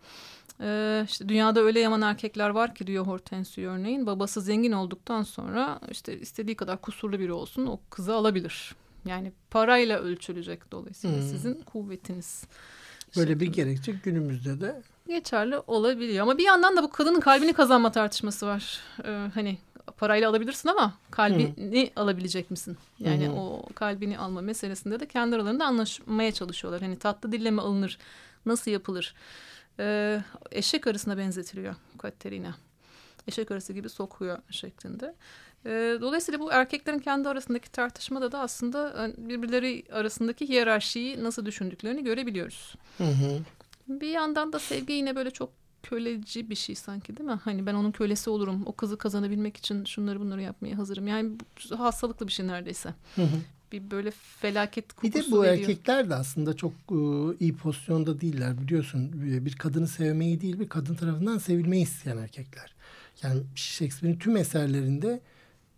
[0.61, 4.07] Ee, işte dünyada öyle yaman erkekler var ki diyor Hortensio örneğin.
[4.07, 8.75] Babası zengin olduktan sonra işte istediği kadar kusurlu biri olsun o kızı alabilir.
[9.05, 11.23] Yani parayla ölçülecek dolayısıyla Hı.
[11.23, 12.45] sizin kuvvetiniz.
[13.17, 16.23] Böyle bir şeklinde gerekçe günümüzde de geçerli olabiliyor.
[16.23, 18.81] Ama bir yandan da bu kadının kalbini kazanma tartışması var.
[19.05, 19.59] Ee, hani
[19.97, 22.77] parayla alabilirsin ama kalbini alabilecek misin?
[22.99, 23.35] Yani Hı hı.
[23.37, 26.83] o kalbini alma meselesinde de kendi aralarında anlaşmaya çalışıyorlar.
[26.83, 27.99] Hani tatlı dille mi alınır?
[28.47, 29.15] Nasıl yapılır?
[29.81, 32.55] Ee, eşek arısına benzetiliyor Katerina.
[33.29, 35.15] Eşek arısı gibi sokuyor şeklinde.
[35.67, 42.05] Ee, dolayısıyla bu erkeklerin kendi arasındaki tartışmada da aslında hani, birbirleri arasındaki hiyerarşiyi nasıl düşündüklerini
[42.05, 42.75] görebiliyoruz.
[42.99, 43.39] hı hı.
[43.89, 45.51] Bir yandan da sevgi yine böyle çok
[45.89, 47.39] köleci bir şey sanki değil mi?
[47.45, 48.63] Hani ben onun kölesi olurum.
[48.67, 51.07] O kızı kazanabilmek için şunları bunları yapmaya hazırım.
[51.07, 51.31] Yani
[51.77, 52.95] hastalıklı bir şey neredeyse.
[53.15, 53.37] Hı hı.
[53.73, 55.59] Bir böyle felaket Bir kokusu de bu veriyor.
[55.59, 56.97] erkekler de aslında çok e,
[57.41, 59.11] iyi pozisyonda değiller biliyorsun.
[59.23, 62.75] Bir bir kadını sevmeyi değil bir kadın tarafından sevilmeyi isteyen erkekler.
[63.23, 65.21] Yani Shakespeare'in tüm eserlerinde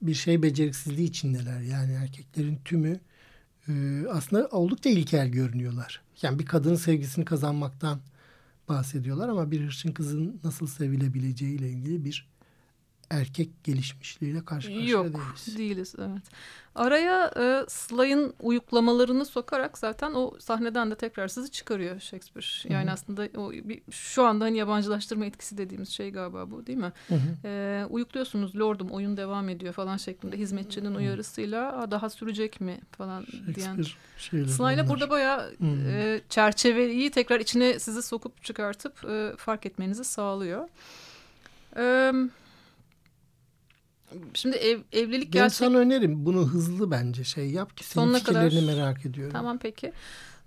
[0.03, 1.61] bir şey beceriksizliği içindeler.
[1.61, 3.01] Yani erkeklerin tümü
[3.69, 3.73] e,
[4.11, 6.03] aslında oldukça ilkel görünüyorlar.
[6.23, 8.01] Yani bir kadının sevgisini kazanmaktan
[8.69, 12.29] bahsediyorlar ama bir hırçın kızın nasıl sevilebileceğiyle ilgili bir
[13.11, 15.59] erkek gelişmişliğiyle karşı karşıya Yok değiliz.
[15.59, 16.23] değiliz evet.
[16.75, 22.75] Araya e, Slay'ın uyuklamalarını sokarak zaten o sahneden de tekrar sizi çıkarıyor Shakespeare.
[22.75, 22.95] Yani Hı hı.
[22.95, 26.93] aslında o bir, şu anda hani yabancılaştırma etkisi dediğimiz şey galiba bu değil mi?
[27.09, 27.49] Hı hı.
[27.49, 33.27] E, uyukluyorsunuz lordum oyun devam ediyor falan şeklinde hizmetçinin uyarısıyla "Aa, daha sürecek mi falan
[33.55, 33.83] diyen.
[34.47, 35.55] Slay'la burada bayağı
[35.89, 40.69] e, çerçeveyi tekrar içine sizi sokup çıkartıp e, fark etmenizi sağlıyor.
[41.77, 42.13] E,
[44.35, 45.57] şimdi ev, evlilik Benim gerçek...
[45.59, 49.33] sana önerim bunu hızlı bence şey yap ki senin Sonuna kadar- fikirlerini merak ediyorum.
[49.33, 49.93] Tamam peki.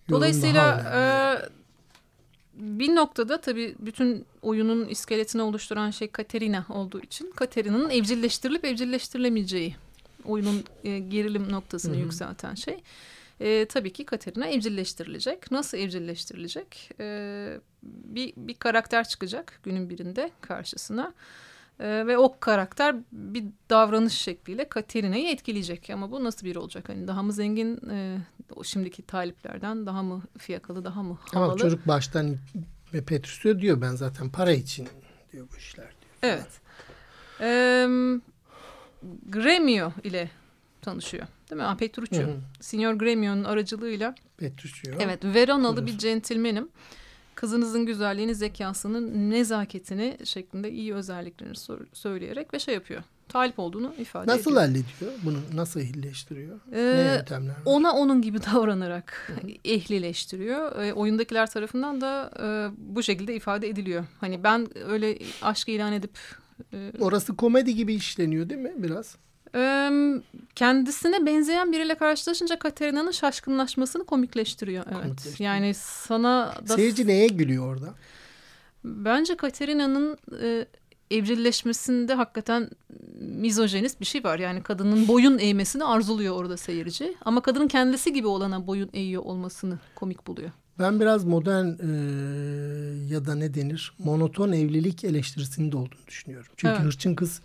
[0.10, 1.02] Dolayısıyla e,
[2.54, 9.76] bir noktada tabii bütün oyunun iskeletini oluşturan şey Katerina olduğu için Katerina'nın evcilleştirilip evcilleştirilemeyeceği
[10.26, 12.02] oyunun e, gerilim noktasını Hı hı.
[12.02, 12.78] yükselten şey.
[13.40, 15.52] E, tabii ki Katerina evcilleştirilecek.
[15.52, 16.90] Nasıl evcilleştirilecek?
[17.00, 21.14] E, bir, bir karakter çıkacak günün birinde karşısına.
[21.82, 25.90] E, ve o karakter bir davranış şekliyle Katerina'yı etkileyecek.
[25.90, 26.90] Ama bu nasıl biri olacak?
[26.90, 28.18] Hani daha mı zengin e,
[28.56, 31.52] o şimdiki taliplerden, daha mı fiyakalı, daha mı havalı?
[31.52, 32.38] Ama çocuk baştan
[32.94, 34.88] ve Petrus'u diyor ben zaten para için
[35.32, 36.34] diyor bu işler diyor.
[36.34, 36.62] Evet.
[37.42, 37.88] Ee,
[39.30, 40.30] Gremio ile
[40.82, 41.28] tanışıyor.
[41.50, 41.68] Değil mi?
[41.68, 42.22] Ah, Petruccio.
[42.22, 42.36] Hı hı.
[42.60, 44.16] Signor Gremio'nun aracılığıyla.
[44.38, 44.96] Petrus diyor.
[45.00, 45.24] Evet.
[45.24, 45.94] Veronalı Buyurun.
[45.94, 46.70] bir centilmenim.
[47.36, 51.56] Kızınızın güzelliğini, zekasını, nezaketini şeklinde iyi özelliklerini
[51.94, 53.04] söyleyerek ve şey yapıyor.
[53.30, 54.62] Talip olduğunu ifade Nasıl ediyor.
[54.62, 55.12] hallediyor?
[55.24, 56.60] Bunu nasıl ehlileştiriyor?
[56.72, 57.62] ne Ee, yöntemler var?
[57.66, 59.32] ona onun gibi davranarak
[59.66, 60.82] ehlileştiriyor.
[60.84, 62.46] E, oyundakiler tarafından da e,
[62.78, 64.06] bu şekilde ifade ediliyor.
[64.20, 66.18] Hani ben öyle aşk ilan edip
[66.74, 69.16] e, Orası komedi gibi işleniyor değil mi biraz?
[70.56, 74.84] Kendisine benzeyen biriyle karşılaşınca Katerina'nın şaşkınlaşmasını komikleştiriyor.
[74.88, 75.02] Evet.
[75.02, 75.54] Komikleştiriyor.
[75.54, 77.94] Yani sana da Seyirci neye gülüyor orada?
[78.84, 80.66] bence Katerina'nın e,
[81.12, 82.70] evcilleşmesinde hakikaten
[83.20, 84.40] mizojenist bir şey var.
[84.40, 87.16] Yani kadının boyun eğmesini arzuluyor orada seyirci.
[87.26, 90.52] Ama kadının kendisi gibi olana boyun eğiyor olmasını komik buluyor.
[90.80, 91.88] Ben biraz modern e,
[93.14, 96.52] ya da ne denir monoton evlilik eleştirisinde olduğunu düşünüyorum.
[96.58, 96.86] Çünkü Evet.
[96.86, 97.42] hırçın kız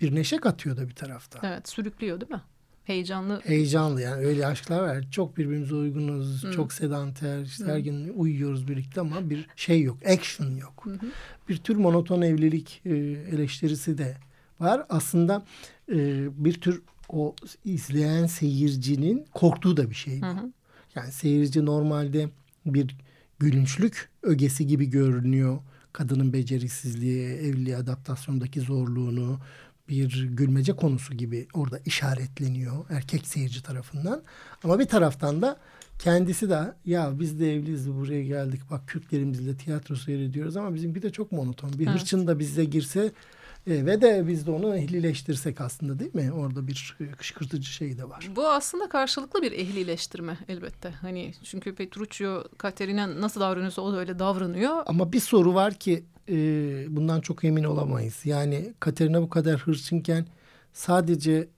[0.00, 1.38] bir neşe katıyor da bir tarafta.
[1.42, 2.42] Evet sürüklüyor değil mi?
[2.84, 3.40] Heyecanlı.
[3.44, 5.04] Heyecanlı yani öyle aşklar var.
[5.10, 6.52] Çok birbirimize uygunuz, Hı.
[6.52, 7.70] çok sedanter, işte Hı.
[7.70, 10.86] her gün uyuyoruz birlikte ama bir şey yok, action yok.
[10.86, 10.98] Hı.
[11.48, 12.90] Bir tür monoton evlilik e,
[13.32, 14.16] eleştirisi de
[14.60, 14.86] var.
[14.88, 15.44] Aslında
[15.92, 17.34] e, bir tür o
[17.64, 20.26] izleyen seyircinin korktuğu da bir şey bu.
[20.26, 20.52] Hı hı.
[20.94, 22.28] Yani seyirci normalde
[22.66, 22.96] bir
[23.38, 25.58] gülünçlük ögesi gibi görünüyor.
[25.92, 29.38] Kadının beceriksizliği, evliliğe adaptasyondaki zorluğunu
[29.88, 34.22] bir gülmece konusu gibi orada işaretleniyor erkek seyirci tarafından.
[34.64, 35.56] Ama bir taraftan da
[35.98, 41.10] kendisi de ya biz de evliyiz buraya geldik bak Kürtlerimizle tiyatro seyrediyoruz ama bizimki de
[41.12, 41.72] çok monoton.
[41.78, 42.00] Bir Evet.
[42.00, 43.12] hırçın da bize girse
[43.66, 46.32] E, ve de biz de onu ehlileştirsek aslında değil mi?
[46.32, 48.28] Orada bir kışkırtıcı şey de var.
[48.36, 50.90] Bu aslında karşılıklı bir ehlileştirme elbette.
[50.90, 54.82] Hani çünkü Petruccio Katerina nasıl davranıyorsa o da öyle davranıyor.
[54.86, 56.36] Ama bir soru var ki e,
[56.88, 58.20] bundan çok emin olamayız.
[58.24, 60.26] Yani Katerina bu kadar hırçınken
[60.72, 61.48] sadece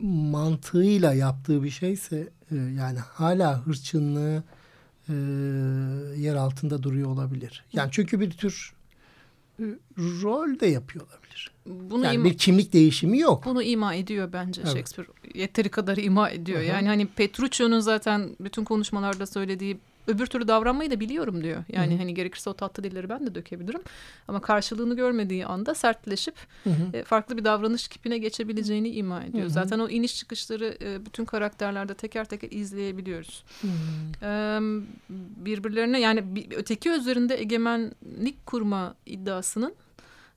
[0.00, 4.42] mantığıyla yaptığı bir şeyse e, yani hala hırçınlığı
[5.08, 5.14] e,
[6.20, 7.64] yer altında duruyor olabilir.
[7.72, 8.74] Yani çünkü bir tür
[9.60, 9.64] e,
[9.98, 11.50] rol de yapıyor olabilir.
[11.66, 13.44] Bunu yani bir kimlik değişimi yok.
[13.44, 14.72] Bunu ima ediyor bence evet.
[14.72, 15.08] Shakespeare.
[15.34, 16.60] Yeteri kadar ima ediyor.
[16.60, 16.64] -hı.
[16.64, 21.64] Yani hani Petruccio'nun zaten bütün konuşmalarda söylediği öbür türlü davranmayı da biliyorum diyor.
[21.68, 21.98] Yani Hı-hı.
[21.98, 23.80] hani gerekirse o tatlı dilleri ben de dökebilirim.
[24.28, 26.34] Ama karşılığını görmediği anda sertleşip
[26.92, 29.44] e, farklı bir davranış kipine geçebileceğini ima ediyor.
[29.44, 29.52] Hı-hı.
[29.52, 33.44] Zaten o iniş çıkışları e, bütün karakterlerde teker teker izleyebiliyoruz.
[34.22, 34.58] E,
[35.44, 39.74] birbirlerine yani bir, öteki üzerinde egemenlik kurma iddiasının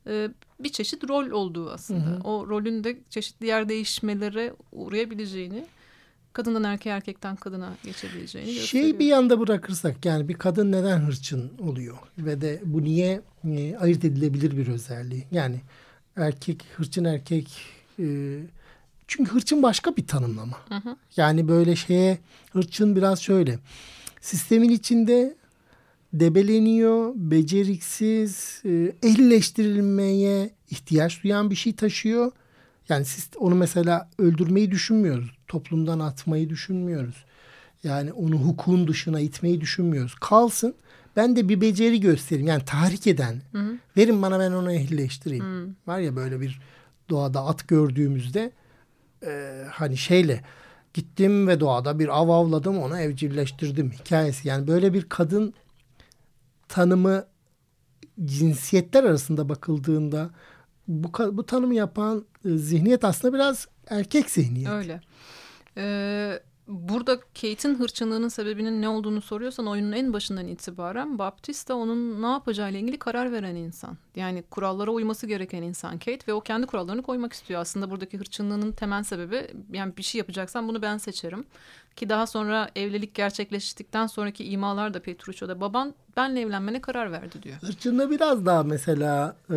[0.07, 2.05] e, bir çeşit rol olduğu aslında.
[2.05, 2.23] Hı hı.
[2.23, 5.65] O rolün de çeşitli yer değişmelere uğrayabileceğini
[6.33, 8.87] kadından erkeğe erkekten kadına geçebileceğini gösteriyor.
[8.87, 13.77] Şey bir yanda bırakırsak yani bir kadın neden hırçın oluyor ve de bu niye e,
[13.77, 15.25] ayırt edilebilir bir özelliği.
[15.31, 15.61] Yani
[16.15, 17.61] erkek hırçın erkek
[17.99, 18.37] e,
[19.07, 20.57] çünkü hırçın başka bir tanımlama.
[20.69, 20.95] Hı hı.
[21.17, 22.17] Yani böyle şeye
[22.53, 23.59] hırçın biraz şöyle
[24.21, 25.35] sistemin içinde
[26.13, 32.31] debeleniyor, beceriksiz, e, ehlileştirilmeye ihtiyaç duyan bir şey taşıyor.
[32.89, 35.31] Yani siz onu mesela öldürmeyi düşünmüyoruz.
[35.47, 37.25] Toplumdan atmayı düşünmüyoruz.
[37.83, 40.15] Yani onu hukukun dışına itmeyi düşünmüyoruz.
[40.15, 40.75] Kalsın
[41.15, 42.47] ben de bir beceri göstereyim.
[42.47, 43.41] Yani tahrik eden.
[43.51, 43.77] Hı hı.
[43.97, 45.45] Verin bana ben onu ehlileştireyim.
[45.45, 45.67] Hı.
[45.87, 46.61] Var ya böyle bir
[47.09, 48.51] doğada at gördüğümüzde
[49.25, 50.43] e, hani şeyle
[50.93, 54.47] gittim ve doğada bir av avladım onu evcilleştirdim hikayesi.
[54.47, 55.53] Yani böyle bir kadın
[56.67, 57.25] tanımı
[58.25, 60.29] cinsiyetler arasında bakıldığında
[60.87, 64.71] bu, bu tanımı yapan zihniyet aslında biraz erkek zihniyeti.
[64.71, 65.01] Öyle.
[65.77, 66.39] Ee,
[66.69, 72.79] burada Kate'in hırçınlığının sebebinin ne olduğunu soruyorsan oyunun en başından itibaren Baptista onun ne yapacağıyla
[72.79, 73.97] ilgili karar veren insan.
[74.15, 77.61] Yani kurallara uyması gereken insan Kate ve o kendi kurallarını koymak istiyor.
[77.61, 81.45] Aslında buradaki hırçınlığının temel sebebi yani bir şey yapacaksan bunu ben seçerim.
[81.95, 87.57] Ki daha sonra evlilik gerçekleştikten sonraki imalar da Petrucci'de baban benle evlenmene karar verdi diyor.
[87.61, 89.53] Hırçınlığı biraz daha mesela e,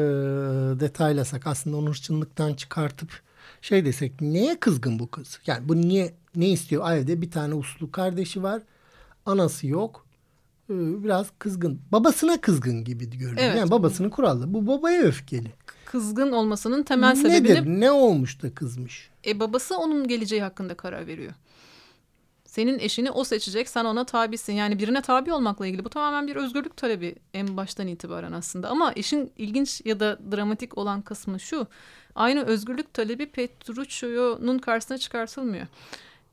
[0.80, 3.20] detaylasak aslında onu hırçınlıktan çıkartıp
[3.62, 5.38] şey desek neye kızgın bu kız?
[5.46, 6.92] Yani bu niye ne istiyor?
[6.92, 8.62] Evde bir tane uslu kardeşi var.
[9.26, 10.06] Anası yok.
[10.70, 11.80] E, biraz kızgın.
[11.92, 13.46] Babasına kızgın gibi görünüyor.
[13.46, 13.58] Evet.
[13.58, 14.54] Yani babasının kuralları.
[14.54, 15.52] Bu babaya öfkeli.
[15.84, 17.66] Kızgın olmasının temel sebebi Nedir?
[17.66, 19.10] Ne olmuş da kızmış?
[19.26, 21.32] E babası onun geleceği hakkında karar veriyor.
[22.52, 24.52] Senin eşini o seçecek, sen ona tabisin.
[24.52, 28.68] Yani birine tabi olmakla ilgili bu tamamen bir özgürlük talebi en baştan itibaren aslında.
[28.68, 31.66] Ama işin ilginç ya da dramatik olan kısmı şu.
[32.14, 35.66] Aynı özgürlük talebi Petruccio'nun karşısına çıkartılmıyor.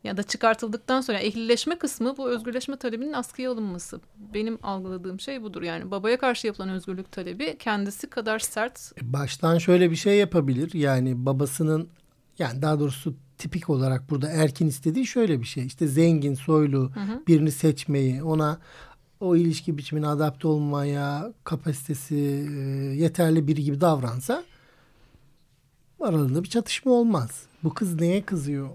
[0.03, 4.01] Ya da çıkartıldıktan sonra ehlileşme kısmı bu özgürleşme talebinin askıya alınması.
[4.34, 5.61] Benim algıladığım şey budur.
[5.61, 8.91] Yani babaya karşı yapılan özgürlük talebi kendisi kadar sert.
[9.01, 10.74] E, baştan şöyle bir şey yapabilir.
[10.74, 11.89] Yani babasının
[12.39, 15.66] yani daha doğrusu tipik olarak burada Erkin istediği şöyle bir şey.
[15.66, 17.24] İşte zengin, soylu hı hı.
[17.28, 18.60] birini seçmeyi, ona
[19.20, 22.60] o ilişki biçimine adapte olmaya kapasitesi e,
[22.96, 24.44] yeterli biri gibi davransa
[26.00, 27.44] aralarında bir çatışma olmaz.
[27.64, 28.70] Bu kız neye kızıyor?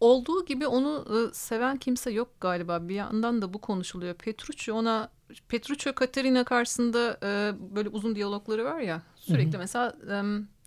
[0.00, 2.88] Olduğu gibi onu e, seven kimse yok galiba.
[2.88, 4.14] Bir yandan da bu konuşuluyor.
[4.14, 5.10] Petrucci ona
[5.48, 9.58] Petruccio Katerina karşısında e, böyle uzun diyalogları var ya sürekli Hı-hı.
[9.58, 10.16] mesela e,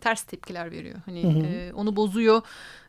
[0.01, 0.95] ters tepkiler veriyor.
[1.05, 2.41] Hani e, onu bozuyor,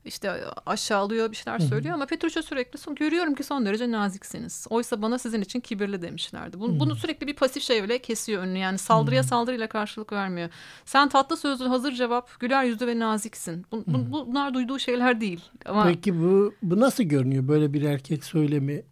[0.04, 4.66] işte aşağılıyor bir şeyler söylüyor ama Petruccio sürekli son, görüyorum ki son derece naziksiniz.
[4.70, 6.60] Oysa bana sizin için kibirli demişlerdi.
[6.60, 8.58] Bunu, bunu sürekli bir pasif şeyle kesiyor önünü.
[8.58, 10.48] Yani saldırıya saldırıyla karşılık vermiyor.
[10.84, 13.66] Sen tatlı sözlü hazır cevap, güler yüzlü ve naziksin.
[13.72, 15.40] Bu, bu, bunlar duyduğu şeyler değil.
[15.66, 18.82] Ama Peki bu bu nasıl görünüyor böyle bir erkek söylemi?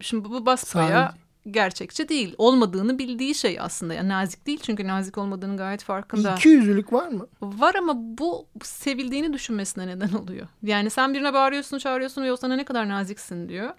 [0.00, 1.14] Şimdi bu, bu basbaya
[1.52, 2.34] gerçekçi değil.
[2.38, 3.94] Olmadığını bildiği şey aslında.
[3.94, 6.34] Yani nazik değil çünkü nazik olmadığının gayet farkında.
[6.34, 7.26] İki yüzlülük var mı?
[7.42, 10.46] Var ama bu sevildiğini düşünmesine neden oluyor.
[10.62, 13.70] Yani sen birine bağırıyorsun, çağırıyorsun ve o sana ne kadar naziksin diyor.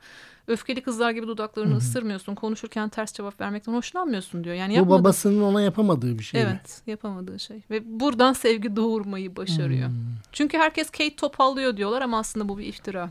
[0.47, 1.77] Öfkeli kızlar gibi dudaklarını Hı-hı.
[1.77, 2.35] ısırmıyorsun.
[2.35, 4.55] Konuşurken ters cevap vermekten hoşlanmıyorsun diyor.
[4.55, 4.99] Yani yapmadığı...
[4.99, 7.61] Bu babasının ona yapamadığı bir şey Evet, yapamadığı şey.
[7.69, 9.87] Ve buradan sevgi doğurmayı başarıyor.
[9.87, 9.95] Hmm.
[10.31, 13.09] Çünkü herkes Kate topallıyor diyorlar ama aslında bu bir iftira.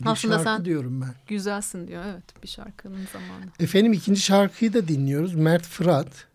[0.00, 1.14] Bir Aslında şarkı sen diyorum ben.
[1.26, 3.44] Güzelsin diyor evet bir şarkının zamanı.
[3.60, 5.34] Efendim ikinci şarkıyı da dinliyoruz.
[5.34, 6.26] Mert Fırat,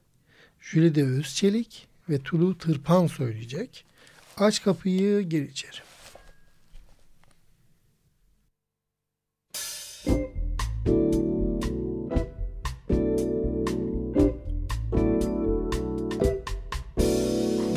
[0.61, 3.85] Jülide Özçelik ve Tulu Tırpan söyleyecek.
[4.37, 5.77] Aç kapıyı gir içeri.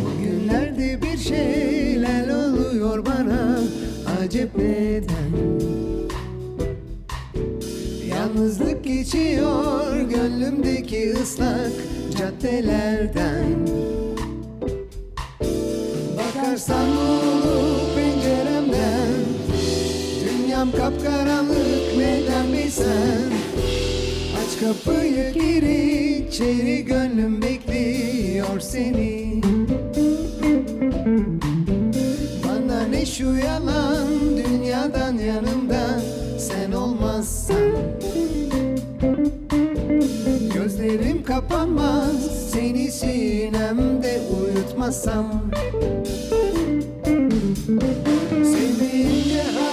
[0.01, 3.59] Bugünlerde bir şeyler oluyor bana
[4.21, 5.20] Acep neden?
[8.41, 11.73] Yalnızlık geçiyor gönlümdeki ıslak
[12.19, 13.69] caddelerden.
[16.19, 19.13] Bakarsan olur penceremden?
[20.25, 23.31] Dünyam kapkaranlık neden bilsen?
[24.37, 25.63] Aç kapıyı gir
[26.27, 29.41] içeri gönlüm bekliyor seni.
[32.45, 36.01] Bana ne şu yalan dünyadan yanımda
[36.39, 38.10] sen olmazsan
[40.91, 45.27] Gözlerim kapanmaz seni sinemde uyutmasam.
[48.45, 49.70] Sevdiğimde hayat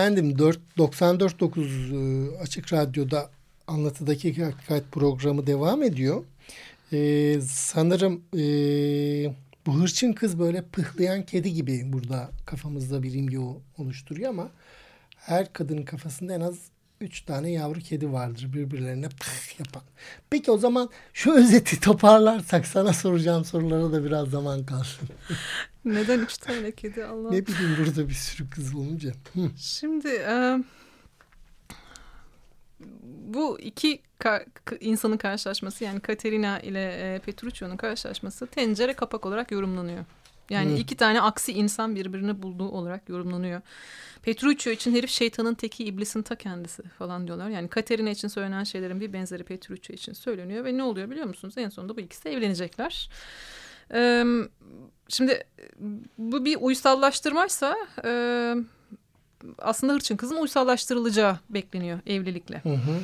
[0.00, 3.30] Efendim 4 94.9 e, Açık Radyo'da
[3.66, 6.24] Anlatıdaki Hakikat programı devam ediyor.
[6.92, 8.42] Ee, sanırım e,
[9.66, 13.38] bu hırçın kız böyle pıhlayan kedi gibi burada kafamızda bir imge
[13.78, 14.50] oluşturuyor ama
[15.16, 16.58] her kadının kafasında en az
[17.00, 19.82] üç tane yavru kedi vardır birbirlerine pıh yapan.
[20.30, 25.08] Peki o zaman şu özeti toparlarsak sana soracağım sorulara da biraz zaman kalsın.
[25.84, 27.30] Neden üç tane kedi Allah?
[27.30, 29.10] ne bileyim burada bir sürü kız olunca.
[29.34, 29.50] Hı.
[29.56, 30.58] Şimdi e,
[33.34, 34.46] bu iki ka-
[34.80, 40.04] insanın karşılaşması yani Katerina ile e, Petruccio'nun karşılaşması tencere kapak olarak yorumlanıyor.
[40.50, 40.76] Yani Hı.
[40.76, 43.60] iki tane aksi insan birbirini bulduğu olarak yorumlanıyor.
[44.22, 47.48] Petruccio için herif şeytanın teki iblisin ta kendisi falan diyorlar.
[47.48, 50.64] Yani Katerina için söylenen şeylerin bir benzeri Petruccio için söyleniyor.
[50.64, 51.54] Ve ne oluyor biliyor musunuz?
[51.56, 53.10] En sonunda bu ikisi evlenecekler.
[53.94, 54.24] Ee,
[55.08, 55.44] şimdi
[56.18, 58.54] bu bir uysallaştırmaysa e,
[59.58, 62.60] aslında hırçın kızın uysallaştırılacağı bekleniyor evlilikle.
[62.62, 63.00] Hı hı.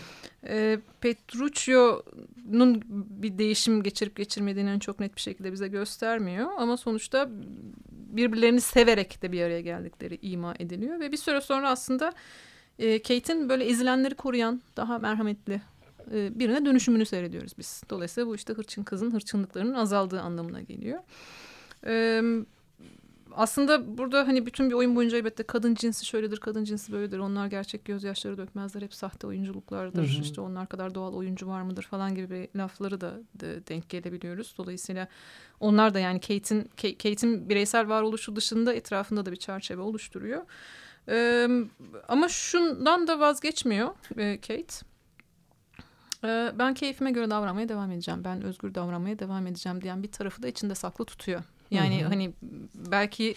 [0.49, 6.51] E, Petruccio'nun bir değişim geçirip geçirmediğini çok net bir şekilde bize göstermiyor.
[6.59, 7.29] Ama sonuçta
[7.91, 11.01] birbirlerini severek de bir araya geldikleri ima ediliyor.
[11.01, 12.13] Ve bir süre sonra aslında
[12.79, 15.61] e, Kate'in böyle ezilenleri koruyan daha merhametli
[16.13, 17.83] e, birine dönüşümünü seyrediyoruz biz.
[17.91, 21.01] Dolayısıyla bu işte hırçın kızın hırçınlıklarının azaldığı anlamına geliyor.
[21.87, 22.23] E,
[23.37, 27.19] aslında burada hani bütün bir oyun boyunca elbette kadın cinsi şöyledir, kadın cinsi böyledir.
[27.19, 28.83] Onlar gerçek gözyaşları dökmezler.
[28.83, 30.03] Hep sahte oyunculuklardır.
[30.03, 30.23] Hı hı.
[30.23, 34.55] İşte onlar kadar doğal oyuncu var mıdır falan gibi lafları da, denk gelebiliyoruz.
[34.59, 35.09] Dolayısıyla
[35.61, 40.43] onlar da yani Kate'in Ka- Kate'in bireysel varoluşu dışında etrafında da bir çerçeve oluşturuyor.
[41.09, 41.49] Ee,
[42.09, 44.87] ama şundan da vazgeçmiyor e, Kate.
[46.27, 48.21] Ee, ben keyfime göre davranmaya devam edeceğim.
[48.25, 51.43] Ben özgür davranmaya devam edeceğim diyen bir tarafı da içinde saklı tutuyor.
[51.71, 52.33] Yani hani
[52.75, 53.35] belki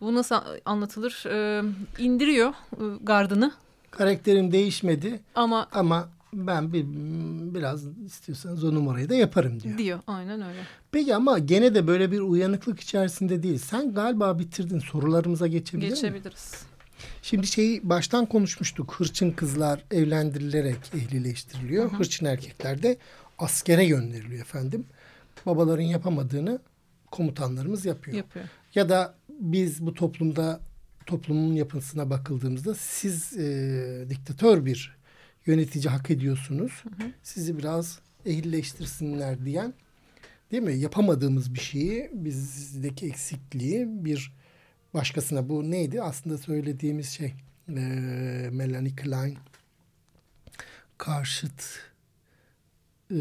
[0.00, 1.24] bu nasıl anlatılır?
[1.26, 1.62] Ee,
[1.98, 3.52] indiriyor e, gardını
[3.90, 6.84] Karakterim değişmedi ama ama ben bir
[7.54, 9.78] biraz istiyorsanız o numarayı da yaparım diyor.
[9.78, 10.00] diyor.
[10.06, 10.58] Aynen öyle.
[10.92, 13.58] Peki ama gene de böyle bir uyanıklık içerisinde değil.
[13.58, 14.78] Sen galiba bitirdin.
[14.78, 16.22] Sorularımıza geçebilir mi?
[17.22, 18.94] Şimdi şeyi baştan konuşmuştuk.
[18.98, 21.84] Hırçın kızlar evlendirilerek ehlileştiriliyor.
[21.90, 21.98] Hı hı.
[21.98, 22.96] Hırçın erkekler de
[23.38, 24.84] askere gönderiliyor efendim.
[25.46, 26.58] Babaların yapamadığını
[27.10, 28.16] komutanlarımız yapıyor.
[28.16, 28.44] Yapıyor.
[28.74, 30.60] Ya da biz bu toplumda
[31.06, 34.96] toplumun yapısına bakıldığımızda siz e, diktatör bir
[35.46, 36.72] yönetici hak ediyorsunuz.
[37.22, 39.74] Sizi biraz ehlileştirsinler diyen
[40.50, 40.78] değil mi?
[40.78, 44.32] Yapamadığımız bir şeyi bizdeki eksikliği bir
[44.94, 46.02] başkasına bu neydi?
[46.02, 47.34] Aslında söylediğimiz şey
[47.68, 47.72] e,
[48.52, 49.38] Melanie Klein
[50.98, 51.62] karşıt
[53.14, 53.20] e,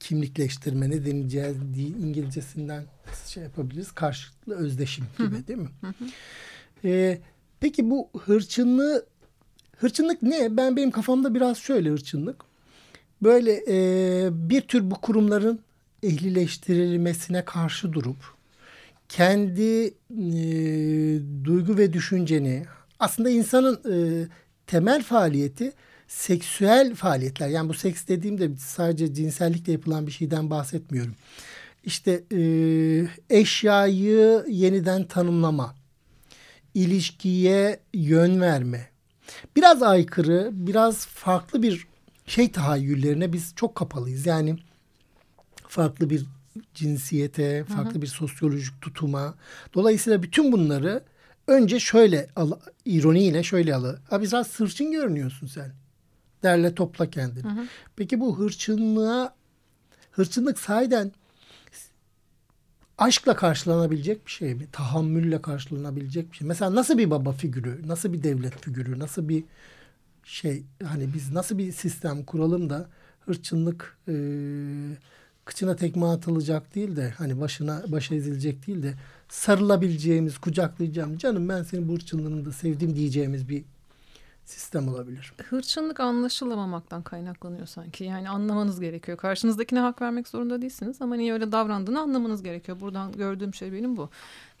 [0.00, 2.84] kimlikleştirme ne deneyeceğiz diye İngilizcesinden
[3.26, 3.92] şey yapabiliriz.
[3.92, 5.68] Karşılıklı özdeşim gibi değil mi?
[6.84, 7.18] Ee,
[7.60, 9.06] peki bu hırçınlığı
[9.76, 10.56] hırçınlık ne?
[10.56, 12.44] Ben benim kafamda biraz şöyle hırçınlık.
[13.22, 15.60] Böyle e, bir tür bu kurumların
[16.02, 18.33] ehlileştirilmesine karşı durup
[19.16, 20.44] kendi e,
[21.44, 22.64] duygu ve düşünceni
[22.98, 23.96] aslında insanın e,
[24.66, 25.72] temel faaliyeti
[26.08, 27.48] seksüel faaliyetler.
[27.48, 31.14] Yani bu seks dediğimde sadece cinsellikle yapılan bir şeyden bahsetmiyorum.
[31.84, 32.40] İşte e,
[33.30, 35.74] eşyayı yeniden tanımlama,
[36.74, 38.88] ilişkiye yön verme.
[39.56, 41.86] Biraz aykırı, biraz farklı bir
[42.26, 44.26] şey tahayyüllerine biz çok kapalıyız.
[44.26, 44.56] Yani
[45.68, 46.26] farklı bir
[46.74, 48.02] cinsiyete, farklı hı hı.
[48.02, 49.34] bir sosyolojik tutuma.
[49.74, 51.02] Dolayısıyla bütün bunları
[51.46, 52.52] önce şöyle al,
[52.84, 54.00] ironiyle şöyle alı.
[54.10, 55.72] Abi biraz sırçın görünüyorsun sen.
[56.42, 57.44] Derle topla kendini.
[57.44, 57.66] Hı hı.
[57.96, 59.34] Peki bu hırçınlığa
[60.10, 61.12] hırçınlık sahiden
[62.98, 64.66] aşkla karşılanabilecek bir şey mi?
[64.72, 66.48] Tahammülle karşılanabilecek bir şey.
[66.48, 69.44] Mesela nasıl bir baba figürü, nasıl bir devlet figürü, nasıl bir
[70.24, 72.88] şey hani biz nasıl bir sistem kuralım da
[73.20, 74.14] hırçınlık e,
[75.44, 78.94] kıçına tekme atılacak değil de hani başına başa ezilecek değil de
[79.28, 83.64] sarılabileceğimiz, kucaklayacağım canım ben senin bu hırçınlığını da sevdim diyeceğimiz bir
[84.44, 85.32] sistem olabilir.
[85.48, 88.04] Hırçınlık anlaşılamamaktan kaynaklanıyor sanki.
[88.04, 89.18] Yani anlamanız gerekiyor.
[89.18, 92.80] Karşınızdakine hak vermek zorunda değilsiniz ama niye öyle davrandığını anlamanız gerekiyor.
[92.80, 94.10] Buradan gördüğüm şey benim bu.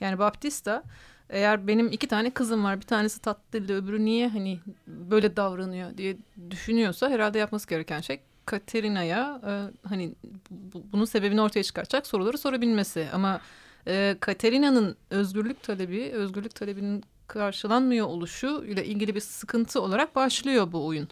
[0.00, 0.82] Yani Baptista
[1.30, 5.96] eğer benim iki tane kızım var bir tanesi tatlı dilli öbürü niye hani böyle davranıyor
[5.98, 6.16] diye
[6.50, 9.52] düşünüyorsa herhalde yapması gereken şey Katerina'ya e,
[9.88, 10.14] hani
[10.50, 13.40] bu, bunun sebebini ortaya çıkartacak soruları sorabilmesi ama
[13.86, 20.86] e, Katerina'nın özgürlük talebi özgürlük talebinin karşılanmıyor oluşu ile ilgili bir sıkıntı olarak başlıyor bu
[20.86, 21.08] oyun.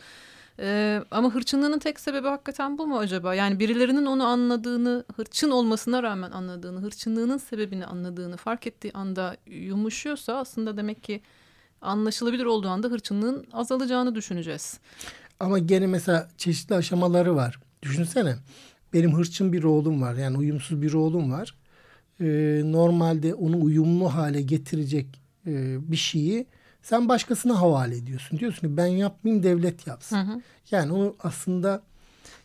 [0.59, 3.35] Ee, ama hırçınlığının tek sebebi hakikaten bu mu acaba?
[3.35, 10.37] Yani birilerinin onu anladığını, hırçın olmasına rağmen anladığını, hırçınlığının sebebini anladığını fark ettiği anda yumuşuyorsa
[10.37, 11.22] aslında demek ki
[11.83, 14.80] anlaşılabilir olduğu anda hırçınlığın azalacağını düşüneceğiz.
[15.43, 17.59] Ama gene mesela çeşitli aşamaları var.
[17.82, 18.36] Düşünsene
[18.93, 21.55] benim hırçın bir oğlum var yani uyumsuz bir oğlum var.
[22.20, 26.47] Ee, normalde onu uyumlu hale getirecek e, bir şeyi
[26.82, 28.38] sen başkasına havale ediyorsun.
[28.38, 30.16] Diyorsun ki ben yapmayayım devlet yapsın.
[30.16, 30.40] Hı hı.
[30.70, 31.82] Yani onu aslında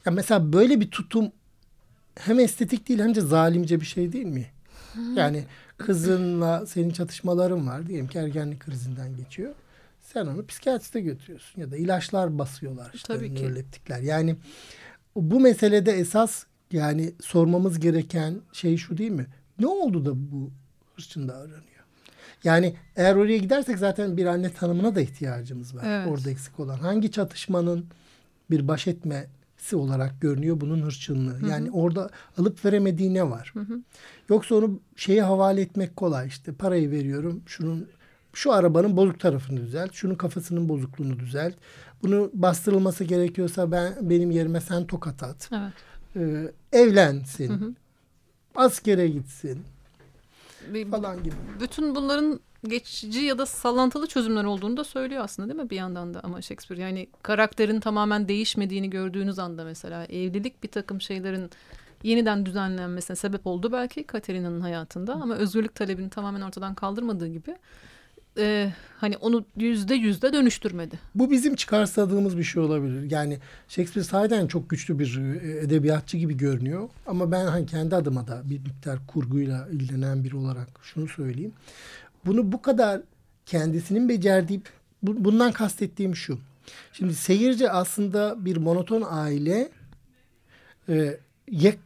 [0.05, 1.31] ya mesela böyle bir tutum
[2.15, 4.45] hem estetik değil hem de zalimce bir şey değil mi?
[4.93, 4.99] Hı.
[5.15, 5.43] Yani
[5.77, 9.53] kızınla senin çatışmaların var diyelim ki ergenlik krizinden geçiyor.
[10.13, 13.43] Sen onu psikiyatriste götürüyorsun ya da ilaçlar basıyorlar işte Tabii ki.
[13.43, 14.01] nöroleptikler.
[14.01, 14.35] Yani
[15.15, 19.27] bu meselede esas yani sormamız gereken şey şu değil mi?
[19.59, 20.51] Ne oldu da bu
[20.95, 21.61] hırçın davranıyor?
[22.43, 25.83] Yani eğer oraya gidersek zaten bir anne tanımına da ihtiyacımız var.
[25.87, 26.07] Evet.
[26.07, 26.77] Orada eksik olan.
[26.77, 27.85] Hangi çatışmanın
[28.51, 31.33] bir baş etmesi olarak görünüyor bunun hırçınlığı.
[31.33, 31.49] Hı hı.
[31.49, 33.51] Yani orada alıp veremediği ne var?
[33.53, 33.81] Hı hı.
[34.29, 36.53] Yoksa onu şeye havale etmek kolay işte.
[36.53, 37.43] Parayı veriyorum.
[37.45, 37.87] Şunun
[38.33, 39.93] şu arabanın bozuk tarafını düzelt.
[39.93, 41.55] Şunun kafasının bozukluğunu düzelt.
[42.03, 45.49] Bunu bastırılması gerekiyorsa ben benim yerime sen tokat at.
[45.51, 45.73] Evet.
[46.15, 47.49] Ee, evlensin.
[47.49, 47.73] Hı hı.
[48.55, 49.65] Askere gitsin
[50.91, 51.35] falan gibi.
[51.59, 56.13] Bütün bunların geçici ya da sallantılı çözümler olduğunu da söylüyor aslında değil mi bir yandan
[56.13, 61.49] da ama Shakespeare yani karakterin tamamen değişmediğini gördüğünüz anda mesela evlilik bir takım şeylerin
[62.03, 67.55] yeniden düzenlenmesine sebep oldu belki Katerina'nın hayatında ama özgürlük talebini tamamen ortadan kaldırmadığı gibi
[68.37, 70.99] e, hani onu yüzde yüzde dönüştürmedi.
[71.15, 73.11] Bu bizim çıkarsadığımız bir şey olabilir.
[73.11, 76.89] Yani Shakespeare sahiden çok güçlü bir e, edebiyatçı gibi görünüyor.
[77.07, 81.53] Ama ben hani kendi adıma da bir miktar kurguyla ilgilenen biri olarak şunu söyleyeyim.
[82.25, 83.01] Bunu bu kadar
[83.45, 84.61] kendisinin becerdiği
[85.03, 86.39] bundan kastettiğim şu.
[86.93, 89.69] Şimdi seyirci aslında bir monoton aile
[90.89, 91.17] e,
[91.51, 91.79] yek,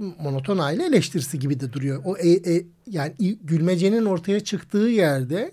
[0.00, 2.02] monoton aile eleştirisi gibi de duruyor.
[2.04, 5.52] O e, e, yani gülmecenin ortaya çıktığı yerde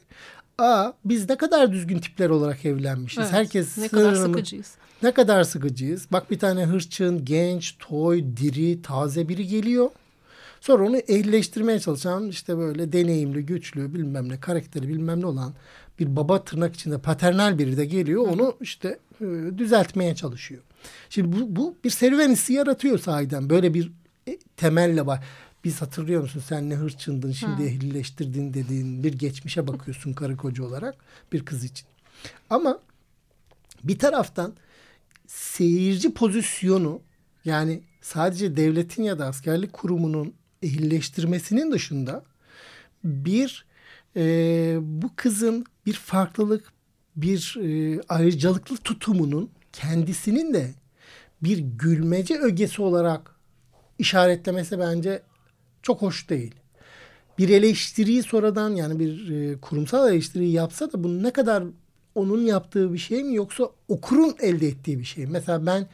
[0.58, 3.20] a biz ne kadar düzgün tipler olarak evlenmişiz.
[3.24, 4.72] Evet, Herkes ne kadar sıkıcıyız.
[5.04, 6.08] Ne kadar sıkıcıyız.
[6.12, 9.90] Bak bir tane hırçın, genç, toy, diri, taze biri geliyor.
[10.62, 15.54] Sonra onu ehlileştirmeye çalışan işte böyle deneyimli, güçlü, bilmem ne, karakteri bilmem ne olan
[16.00, 18.28] bir baba tırnak içinde paternal biri de geliyor.
[18.28, 19.26] Onu işte e,
[19.58, 20.62] düzeltmeye çalışıyor.
[21.10, 23.50] Şimdi bu, bu bir serüven hissi yaratıyor sahiden.
[23.50, 23.92] Böyle bir
[24.58, 25.24] temelle var.
[25.64, 27.64] Biz hatırlıyor musun sen ne hırçındın şimdi ha.
[27.64, 30.96] ehlileştirdin dediğin bir geçmişe bakıyorsun karı koca olarak
[31.32, 31.88] bir kız için.
[32.50, 32.80] Ama
[33.84, 34.54] bir taraftan
[35.28, 37.02] seyirci pozisyonu
[37.46, 40.34] yani sadece devletin ya da askerlik kurumunun
[40.64, 42.24] ehlileştirmesinin dışında
[43.04, 43.66] bir
[44.16, 46.74] e, bu kızın bir farklılık
[47.16, 50.74] bir e, ayrıcalıklı tutumunun kendisinin de
[51.44, 53.35] bir gülmece ögesi olarak
[54.00, 55.22] işaretlemesi bence
[55.82, 56.56] çok hoş değil.
[57.38, 61.64] Bir eleştiriyi sonradan yani bir e, kurumsal eleştiriyi yapsa da bunu ne kadar
[62.16, 65.32] onun yaptığı bir şey mi yoksa okurun elde ettiği bir şey mi?
[65.32, 65.88] Mesela ben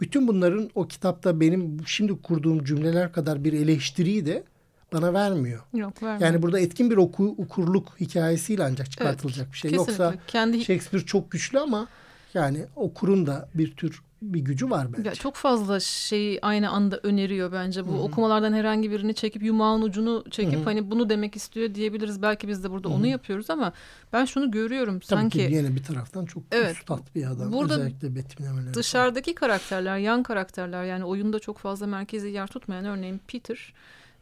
[0.00, 4.44] bütün bunların o kitapta benim şimdi kurduğum cümleler kadar bir eleştiriyi de
[4.92, 5.62] bana vermiyor.
[5.74, 6.20] Yok vermiyor.
[6.30, 9.70] Yani burada etkin bir oku, okurluk hikayesiyle ancak çıkartılacak bir şey.
[9.70, 10.04] kesinlikle.
[10.04, 11.88] Yoksa Kendi- Shakespeare çok güçlü ama
[12.34, 15.08] yani okurun da bir tür bir gücü var bence.
[15.08, 17.88] Ya çok fazla şeyi aynı anda öneriyor bence.
[17.88, 22.22] Bu okumalardan herhangi birini çekip yumağın ucunu çekip hani bunu demek istiyor diyebiliriz.
[22.22, 23.72] Belki biz de burada onu yapıyoruz ama
[24.12, 26.76] ben şunu görüyorum Tabii sanki ki yine bir taraftan çok Evet.
[26.76, 27.52] üstad bir adam.
[27.52, 28.74] Burada Özellikle betimlemeleri.
[28.74, 33.74] dışarıdaki karakterler, yan karakterler yani oyunda çok fazla merkezi yer tutmayan örneğin Peter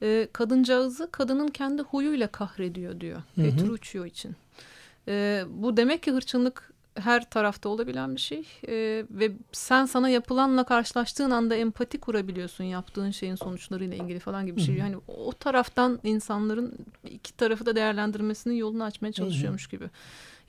[0.02, 4.36] e, kadıncağızı kadının kendi huyuyla kahrediyor diyor Petruchio için.
[5.08, 10.64] E, bu demek ki hırçınlık her tarafta olabilen bir şey E, ve sen sana yapılanla
[10.64, 14.74] karşılaştığın anda empati kurabiliyorsun yaptığın şeyin sonuçlarıyla ilgili falan gibi bir şey.
[14.74, 16.74] Yani o taraftan insanların
[17.10, 19.90] iki tarafı da değerlendirmesinin yolunu açmaya çalışıyormuş gibi.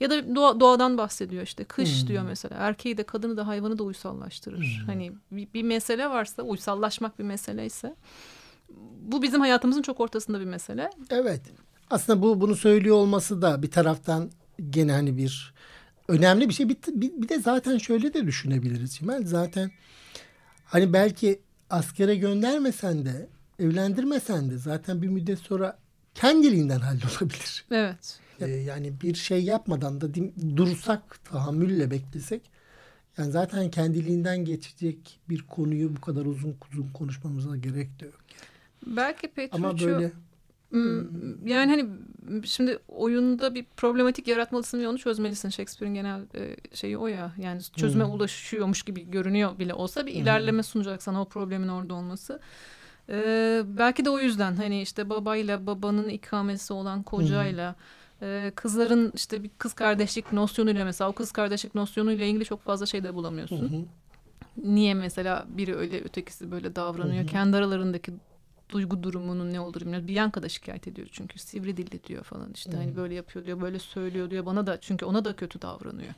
[0.00, 3.82] Ya da doğa, doğadan bahsediyor işte kış diyor mesela erkeği de kadını da hayvanı da
[3.82, 4.82] uysallaştırır.
[4.86, 7.94] Hani bir, bir mesele varsa uysallaşmak bir mesele ise
[9.00, 10.90] bu bizim hayatımızın çok ortasında bir mesele.
[11.10, 11.40] Evet.
[11.90, 14.30] Aslında bu bunu söylüyor olması da bir taraftan
[14.70, 15.54] gene hani bir
[16.08, 16.68] önemli bir şey.
[16.68, 19.26] Bir, bir, bir de zaten şöyle de düşünebiliriz Cimel.
[19.26, 19.70] Zaten
[20.64, 21.40] hani belki
[21.70, 23.28] askere göndermesen de
[23.58, 25.78] evlendirmesen de zaten bir müddet sonra
[26.14, 27.64] kendiliğinden hallolabilir.
[27.70, 28.20] Evet.
[28.40, 30.08] Ee, yani bir şey yapmadan da
[30.56, 32.42] dursak, tahammülle beklesek
[33.18, 38.20] yani zaten kendiliğinden geçecek bir konuyu bu kadar uzun uzun konuşmamıza gerek de yok.
[38.86, 40.12] Belki Petruchio Ama böyle
[41.44, 41.86] yani hani
[42.46, 45.48] şimdi oyunda bir problematik yaratmalısın ve onu çözmelisin.
[45.48, 47.32] Shakespeare'in genel e, şeyi o ya.
[47.38, 52.40] Yani çözüme ulaşıyormuş gibi görünüyor bile olsa bir ilerleme sunacak sana o problemin orada olması.
[53.08, 57.74] Ee, belki de o yüzden hani işte babayla babanın ikamesi olan kocayla
[58.22, 62.86] e, kızların işte bir kız kardeşlik nosyonuyla mesela o kız kardeşlik nosyonuyla ilgili çok fazla
[62.86, 63.88] şey de bulamıyorsun.
[64.64, 67.26] Niye mesela biri öyle ötekisi böyle davranıyor?
[67.26, 68.12] Kendi aralarındaki
[68.68, 70.08] duygu durumunun ne olduğunu bilmiyoruz.
[70.08, 71.38] Bianca da şikayet ediyor çünkü.
[71.38, 72.76] Sivri dilli diyor falan işte.
[72.76, 74.46] Hani böyle yapıyor diyor böyle söylüyor diyor.
[74.46, 76.14] Bana da çünkü ona da kötü davranıyor.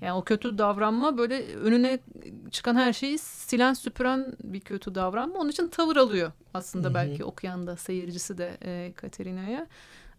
[0.00, 1.98] Yani o kötü davranma böyle önüne
[2.50, 5.38] çıkan her şeyi silen süpüren bir kötü davranma.
[5.38, 9.66] Onun için tavır alıyor aslında belki okuyan da seyircisi de e, Katerina'ya.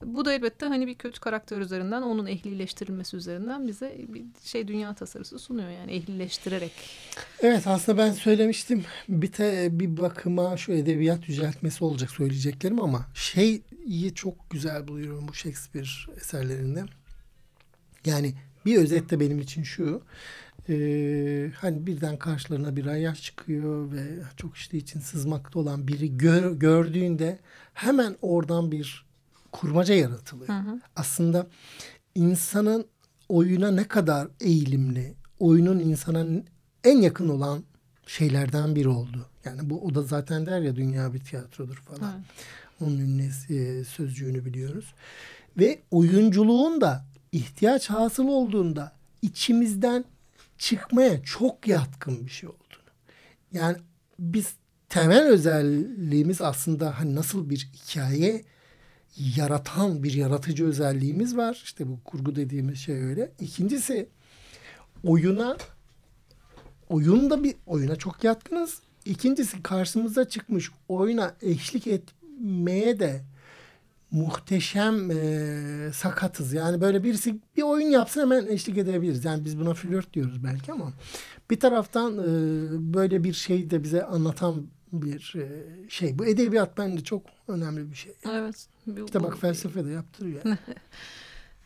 [0.05, 4.93] Bu da elbette hani bir kötü karakter üzerinden onun ehlileştirilmesi üzerinden bize bir şey dünya
[4.93, 6.71] tasarısı sunuyor yani ehlileştirerek.
[7.41, 13.63] Evet aslında ben söylemiştim bir, te, bir bakıma şu edebiyat yüceltmesi olacak söyleyeceklerim ama şeyi
[14.15, 16.83] çok güzel buluyorum bu Shakespeare eserlerinde.
[18.05, 18.33] Yani
[18.65, 20.01] bir özet de benim için şu.
[20.69, 20.75] e,
[21.55, 24.03] hani birden karşılarına bir ayyaş çıkıyor ve
[24.37, 27.39] çok işte için sızmakta olan biri gör, gördüğünde
[27.73, 29.10] hemen oradan bir
[29.51, 30.49] kurmaca yaratılıyor.
[30.95, 31.47] Aslında
[32.15, 32.85] insanın
[33.29, 36.25] oyuna ne kadar eğilimli, oyunun insana
[36.83, 37.63] en yakın olan
[38.07, 39.25] şeylerden biri oldu.
[39.45, 42.23] Yani bu o da zaten der ya dünya bir tiyatrodur falan.
[42.81, 44.93] Onun ünlü e, sözcüğünü biliyoruz.
[45.57, 48.91] Ve oyunculuğun da ihtiyaç hasıl olduğunda
[49.21, 50.05] içimizden
[50.57, 52.61] çıkmaya çok yatkın bir şey olduğunu.
[53.53, 53.77] Yani
[54.19, 54.53] biz
[54.89, 58.43] temel özelliğimiz aslında hani nasıl bir hikaye
[59.17, 61.61] yaratan bir yaratıcı özelliğimiz var.
[61.63, 63.31] İşte bu kurgu dediğimiz şey öyle.
[63.39, 64.09] İkincisi
[65.03, 65.57] oyuna
[66.89, 68.79] oyunda bir oyuna çok yatkınız.
[69.05, 73.21] İkincisi karşımıza çıkmış oyuna eşlik etmeye de
[74.11, 76.53] muhteşem e, sakatız.
[76.53, 79.25] Yani böyle birisi bir oyun yapsın hemen eşlik edebiliriz.
[79.25, 80.93] Yani biz buna flört diyoruz belki ama
[81.49, 82.23] bir taraftan e,
[82.93, 86.19] böyle bir şey de bize anlatan bir e, şey.
[86.19, 88.13] Bu edebiyat bence çok önemli bir şey.
[88.29, 88.67] Evet.
[89.05, 90.41] İşte bak felsefe de yaptırıyor.
[90.45, 90.57] Yani.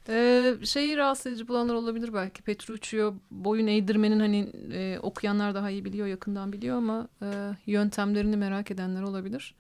[0.10, 2.42] Ee, şeyi rahatsız edici bulanlar olabilir belki.
[2.42, 7.28] Petruchio boyun eğdirmenin hani e, okuyanlar daha iyi biliyor, yakından biliyor ama e,
[7.66, 9.56] yöntemlerini merak edenler olabilir.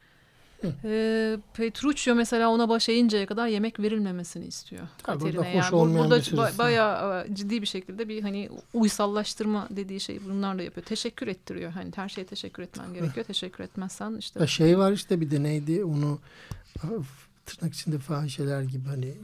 [0.84, 4.88] Ee, Petruchio mesela ona baş eğinceye kadar yemek verilmemesini istiyor.
[5.04, 8.22] Tabii burada hoş bu- olmayan burada bir sürü ba- bayağı e, ciddi bir şekilde bir
[8.22, 10.86] hani uysallaştırma dediği şeyi bunlarla yapıyor.
[10.86, 11.72] Teşekkür ettiriyor.
[11.72, 13.26] Hani her şeye teşekkür etmen gerekiyor.
[13.26, 16.20] Teşekkür etmezsen işte Ya şey var işte bir de neydi onu
[17.46, 19.16] tırnak içinde fahişeler gibi hani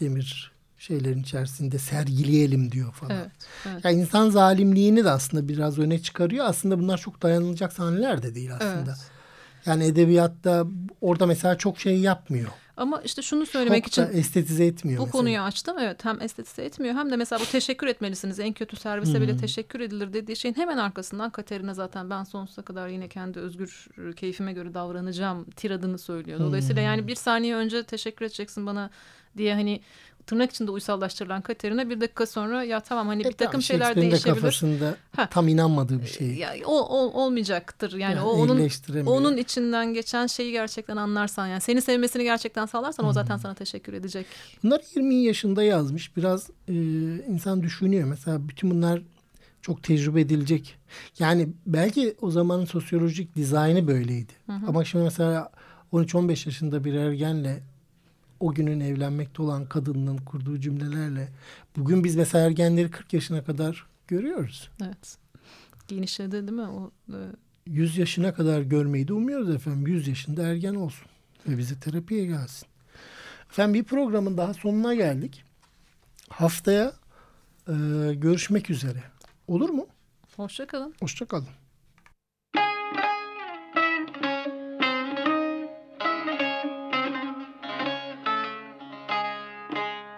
[0.00, 3.16] demir şeylerin içerisinde sergileyelim diyor falan.
[3.16, 3.30] evet,
[3.66, 3.84] evet.
[3.84, 6.44] Yani insan zalimliğini de aslında biraz öne çıkarıyor.
[6.44, 8.90] Aslında bunlar çok dayanılacak sahneler de değil aslında.
[8.90, 9.10] Evet.
[9.66, 10.64] Yani edebiyatta
[11.00, 12.50] orada mesela çok şey yapmıyor.
[12.80, 15.20] Ama işte şunu söylemek Çok için estetize etmiyor bu mesela.
[15.20, 15.76] konuyu açtım.
[15.80, 18.40] Evet hem estetize etmiyor hem de mesela bu teşekkür etmelisiniz.
[18.40, 22.88] En kötü servise bile teşekkür edilir dediği şeyin hemen arkasından Katerina zaten ben sonsuza kadar
[22.88, 26.40] yine kendi özgür keyfime göre davranacağım tiradını söylüyor.
[26.40, 28.90] Dolayısıyla yani bir saniye önce teşekkür edeceksin bana
[29.36, 29.80] diye hani
[30.30, 33.96] tırnak içinde uysallaştırılan Katerina bir dakika sonra ya tamam hani E bir takım tamam, şeyler
[33.96, 34.34] de değişebilir.
[34.34, 35.28] kafasında Ha.
[35.30, 36.34] tam inanmadığı bir şey.
[36.34, 38.70] Ya, o, o- olmayacaktır yani, Yani o onun
[39.06, 43.92] onun içinden geçen şeyi gerçekten anlarsan yani seni sevmesini gerçekten sağlarsan o zaten sana teşekkür
[43.92, 44.26] edecek.
[44.64, 46.16] Bunlar 20 yaşında yazmış.
[46.16, 46.72] Biraz e,
[47.28, 48.08] insan düşünüyor.
[48.08, 49.02] Mesela bütün bunlar
[49.62, 50.76] çok tecrübe edilecek.
[51.18, 54.32] Yani belki o zamanın sosyolojik dizaynı böyleydi.
[54.66, 55.50] Ama şimdi mesela
[55.92, 57.62] 13-15 yaşında bir ergenle
[58.40, 61.28] o günün evlenmekte olan kadının kurduğu cümlelerle
[61.76, 64.70] bugün biz mesela ergenleri 40 yaşına kadar görüyoruz.
[64.82, 65.16] Evet.
[65.88, 66.62] Genişledi değil mi?
[66.62, 67.18] O, e,
[67.66, 69.86] 100 yaşına kadar görmeyi de umuyoruz efendim.
[69.86, 71.06] 100 yaşında ergen olsun
[71.48, 72.68] ve bize terapiye gelsin.
[73.50, 75.44] Efendim bir programın daha sonuna geldik.
[76.28, 76.92] Haftaya
[77.68, 77.74] e,
[78.14, 79.02] görüşmek üzere.
[79.48, 79.86] Olur mu?
[80.36, 80.94] hoşça kalın.
[81.00, 81.59] Hoşçakalın.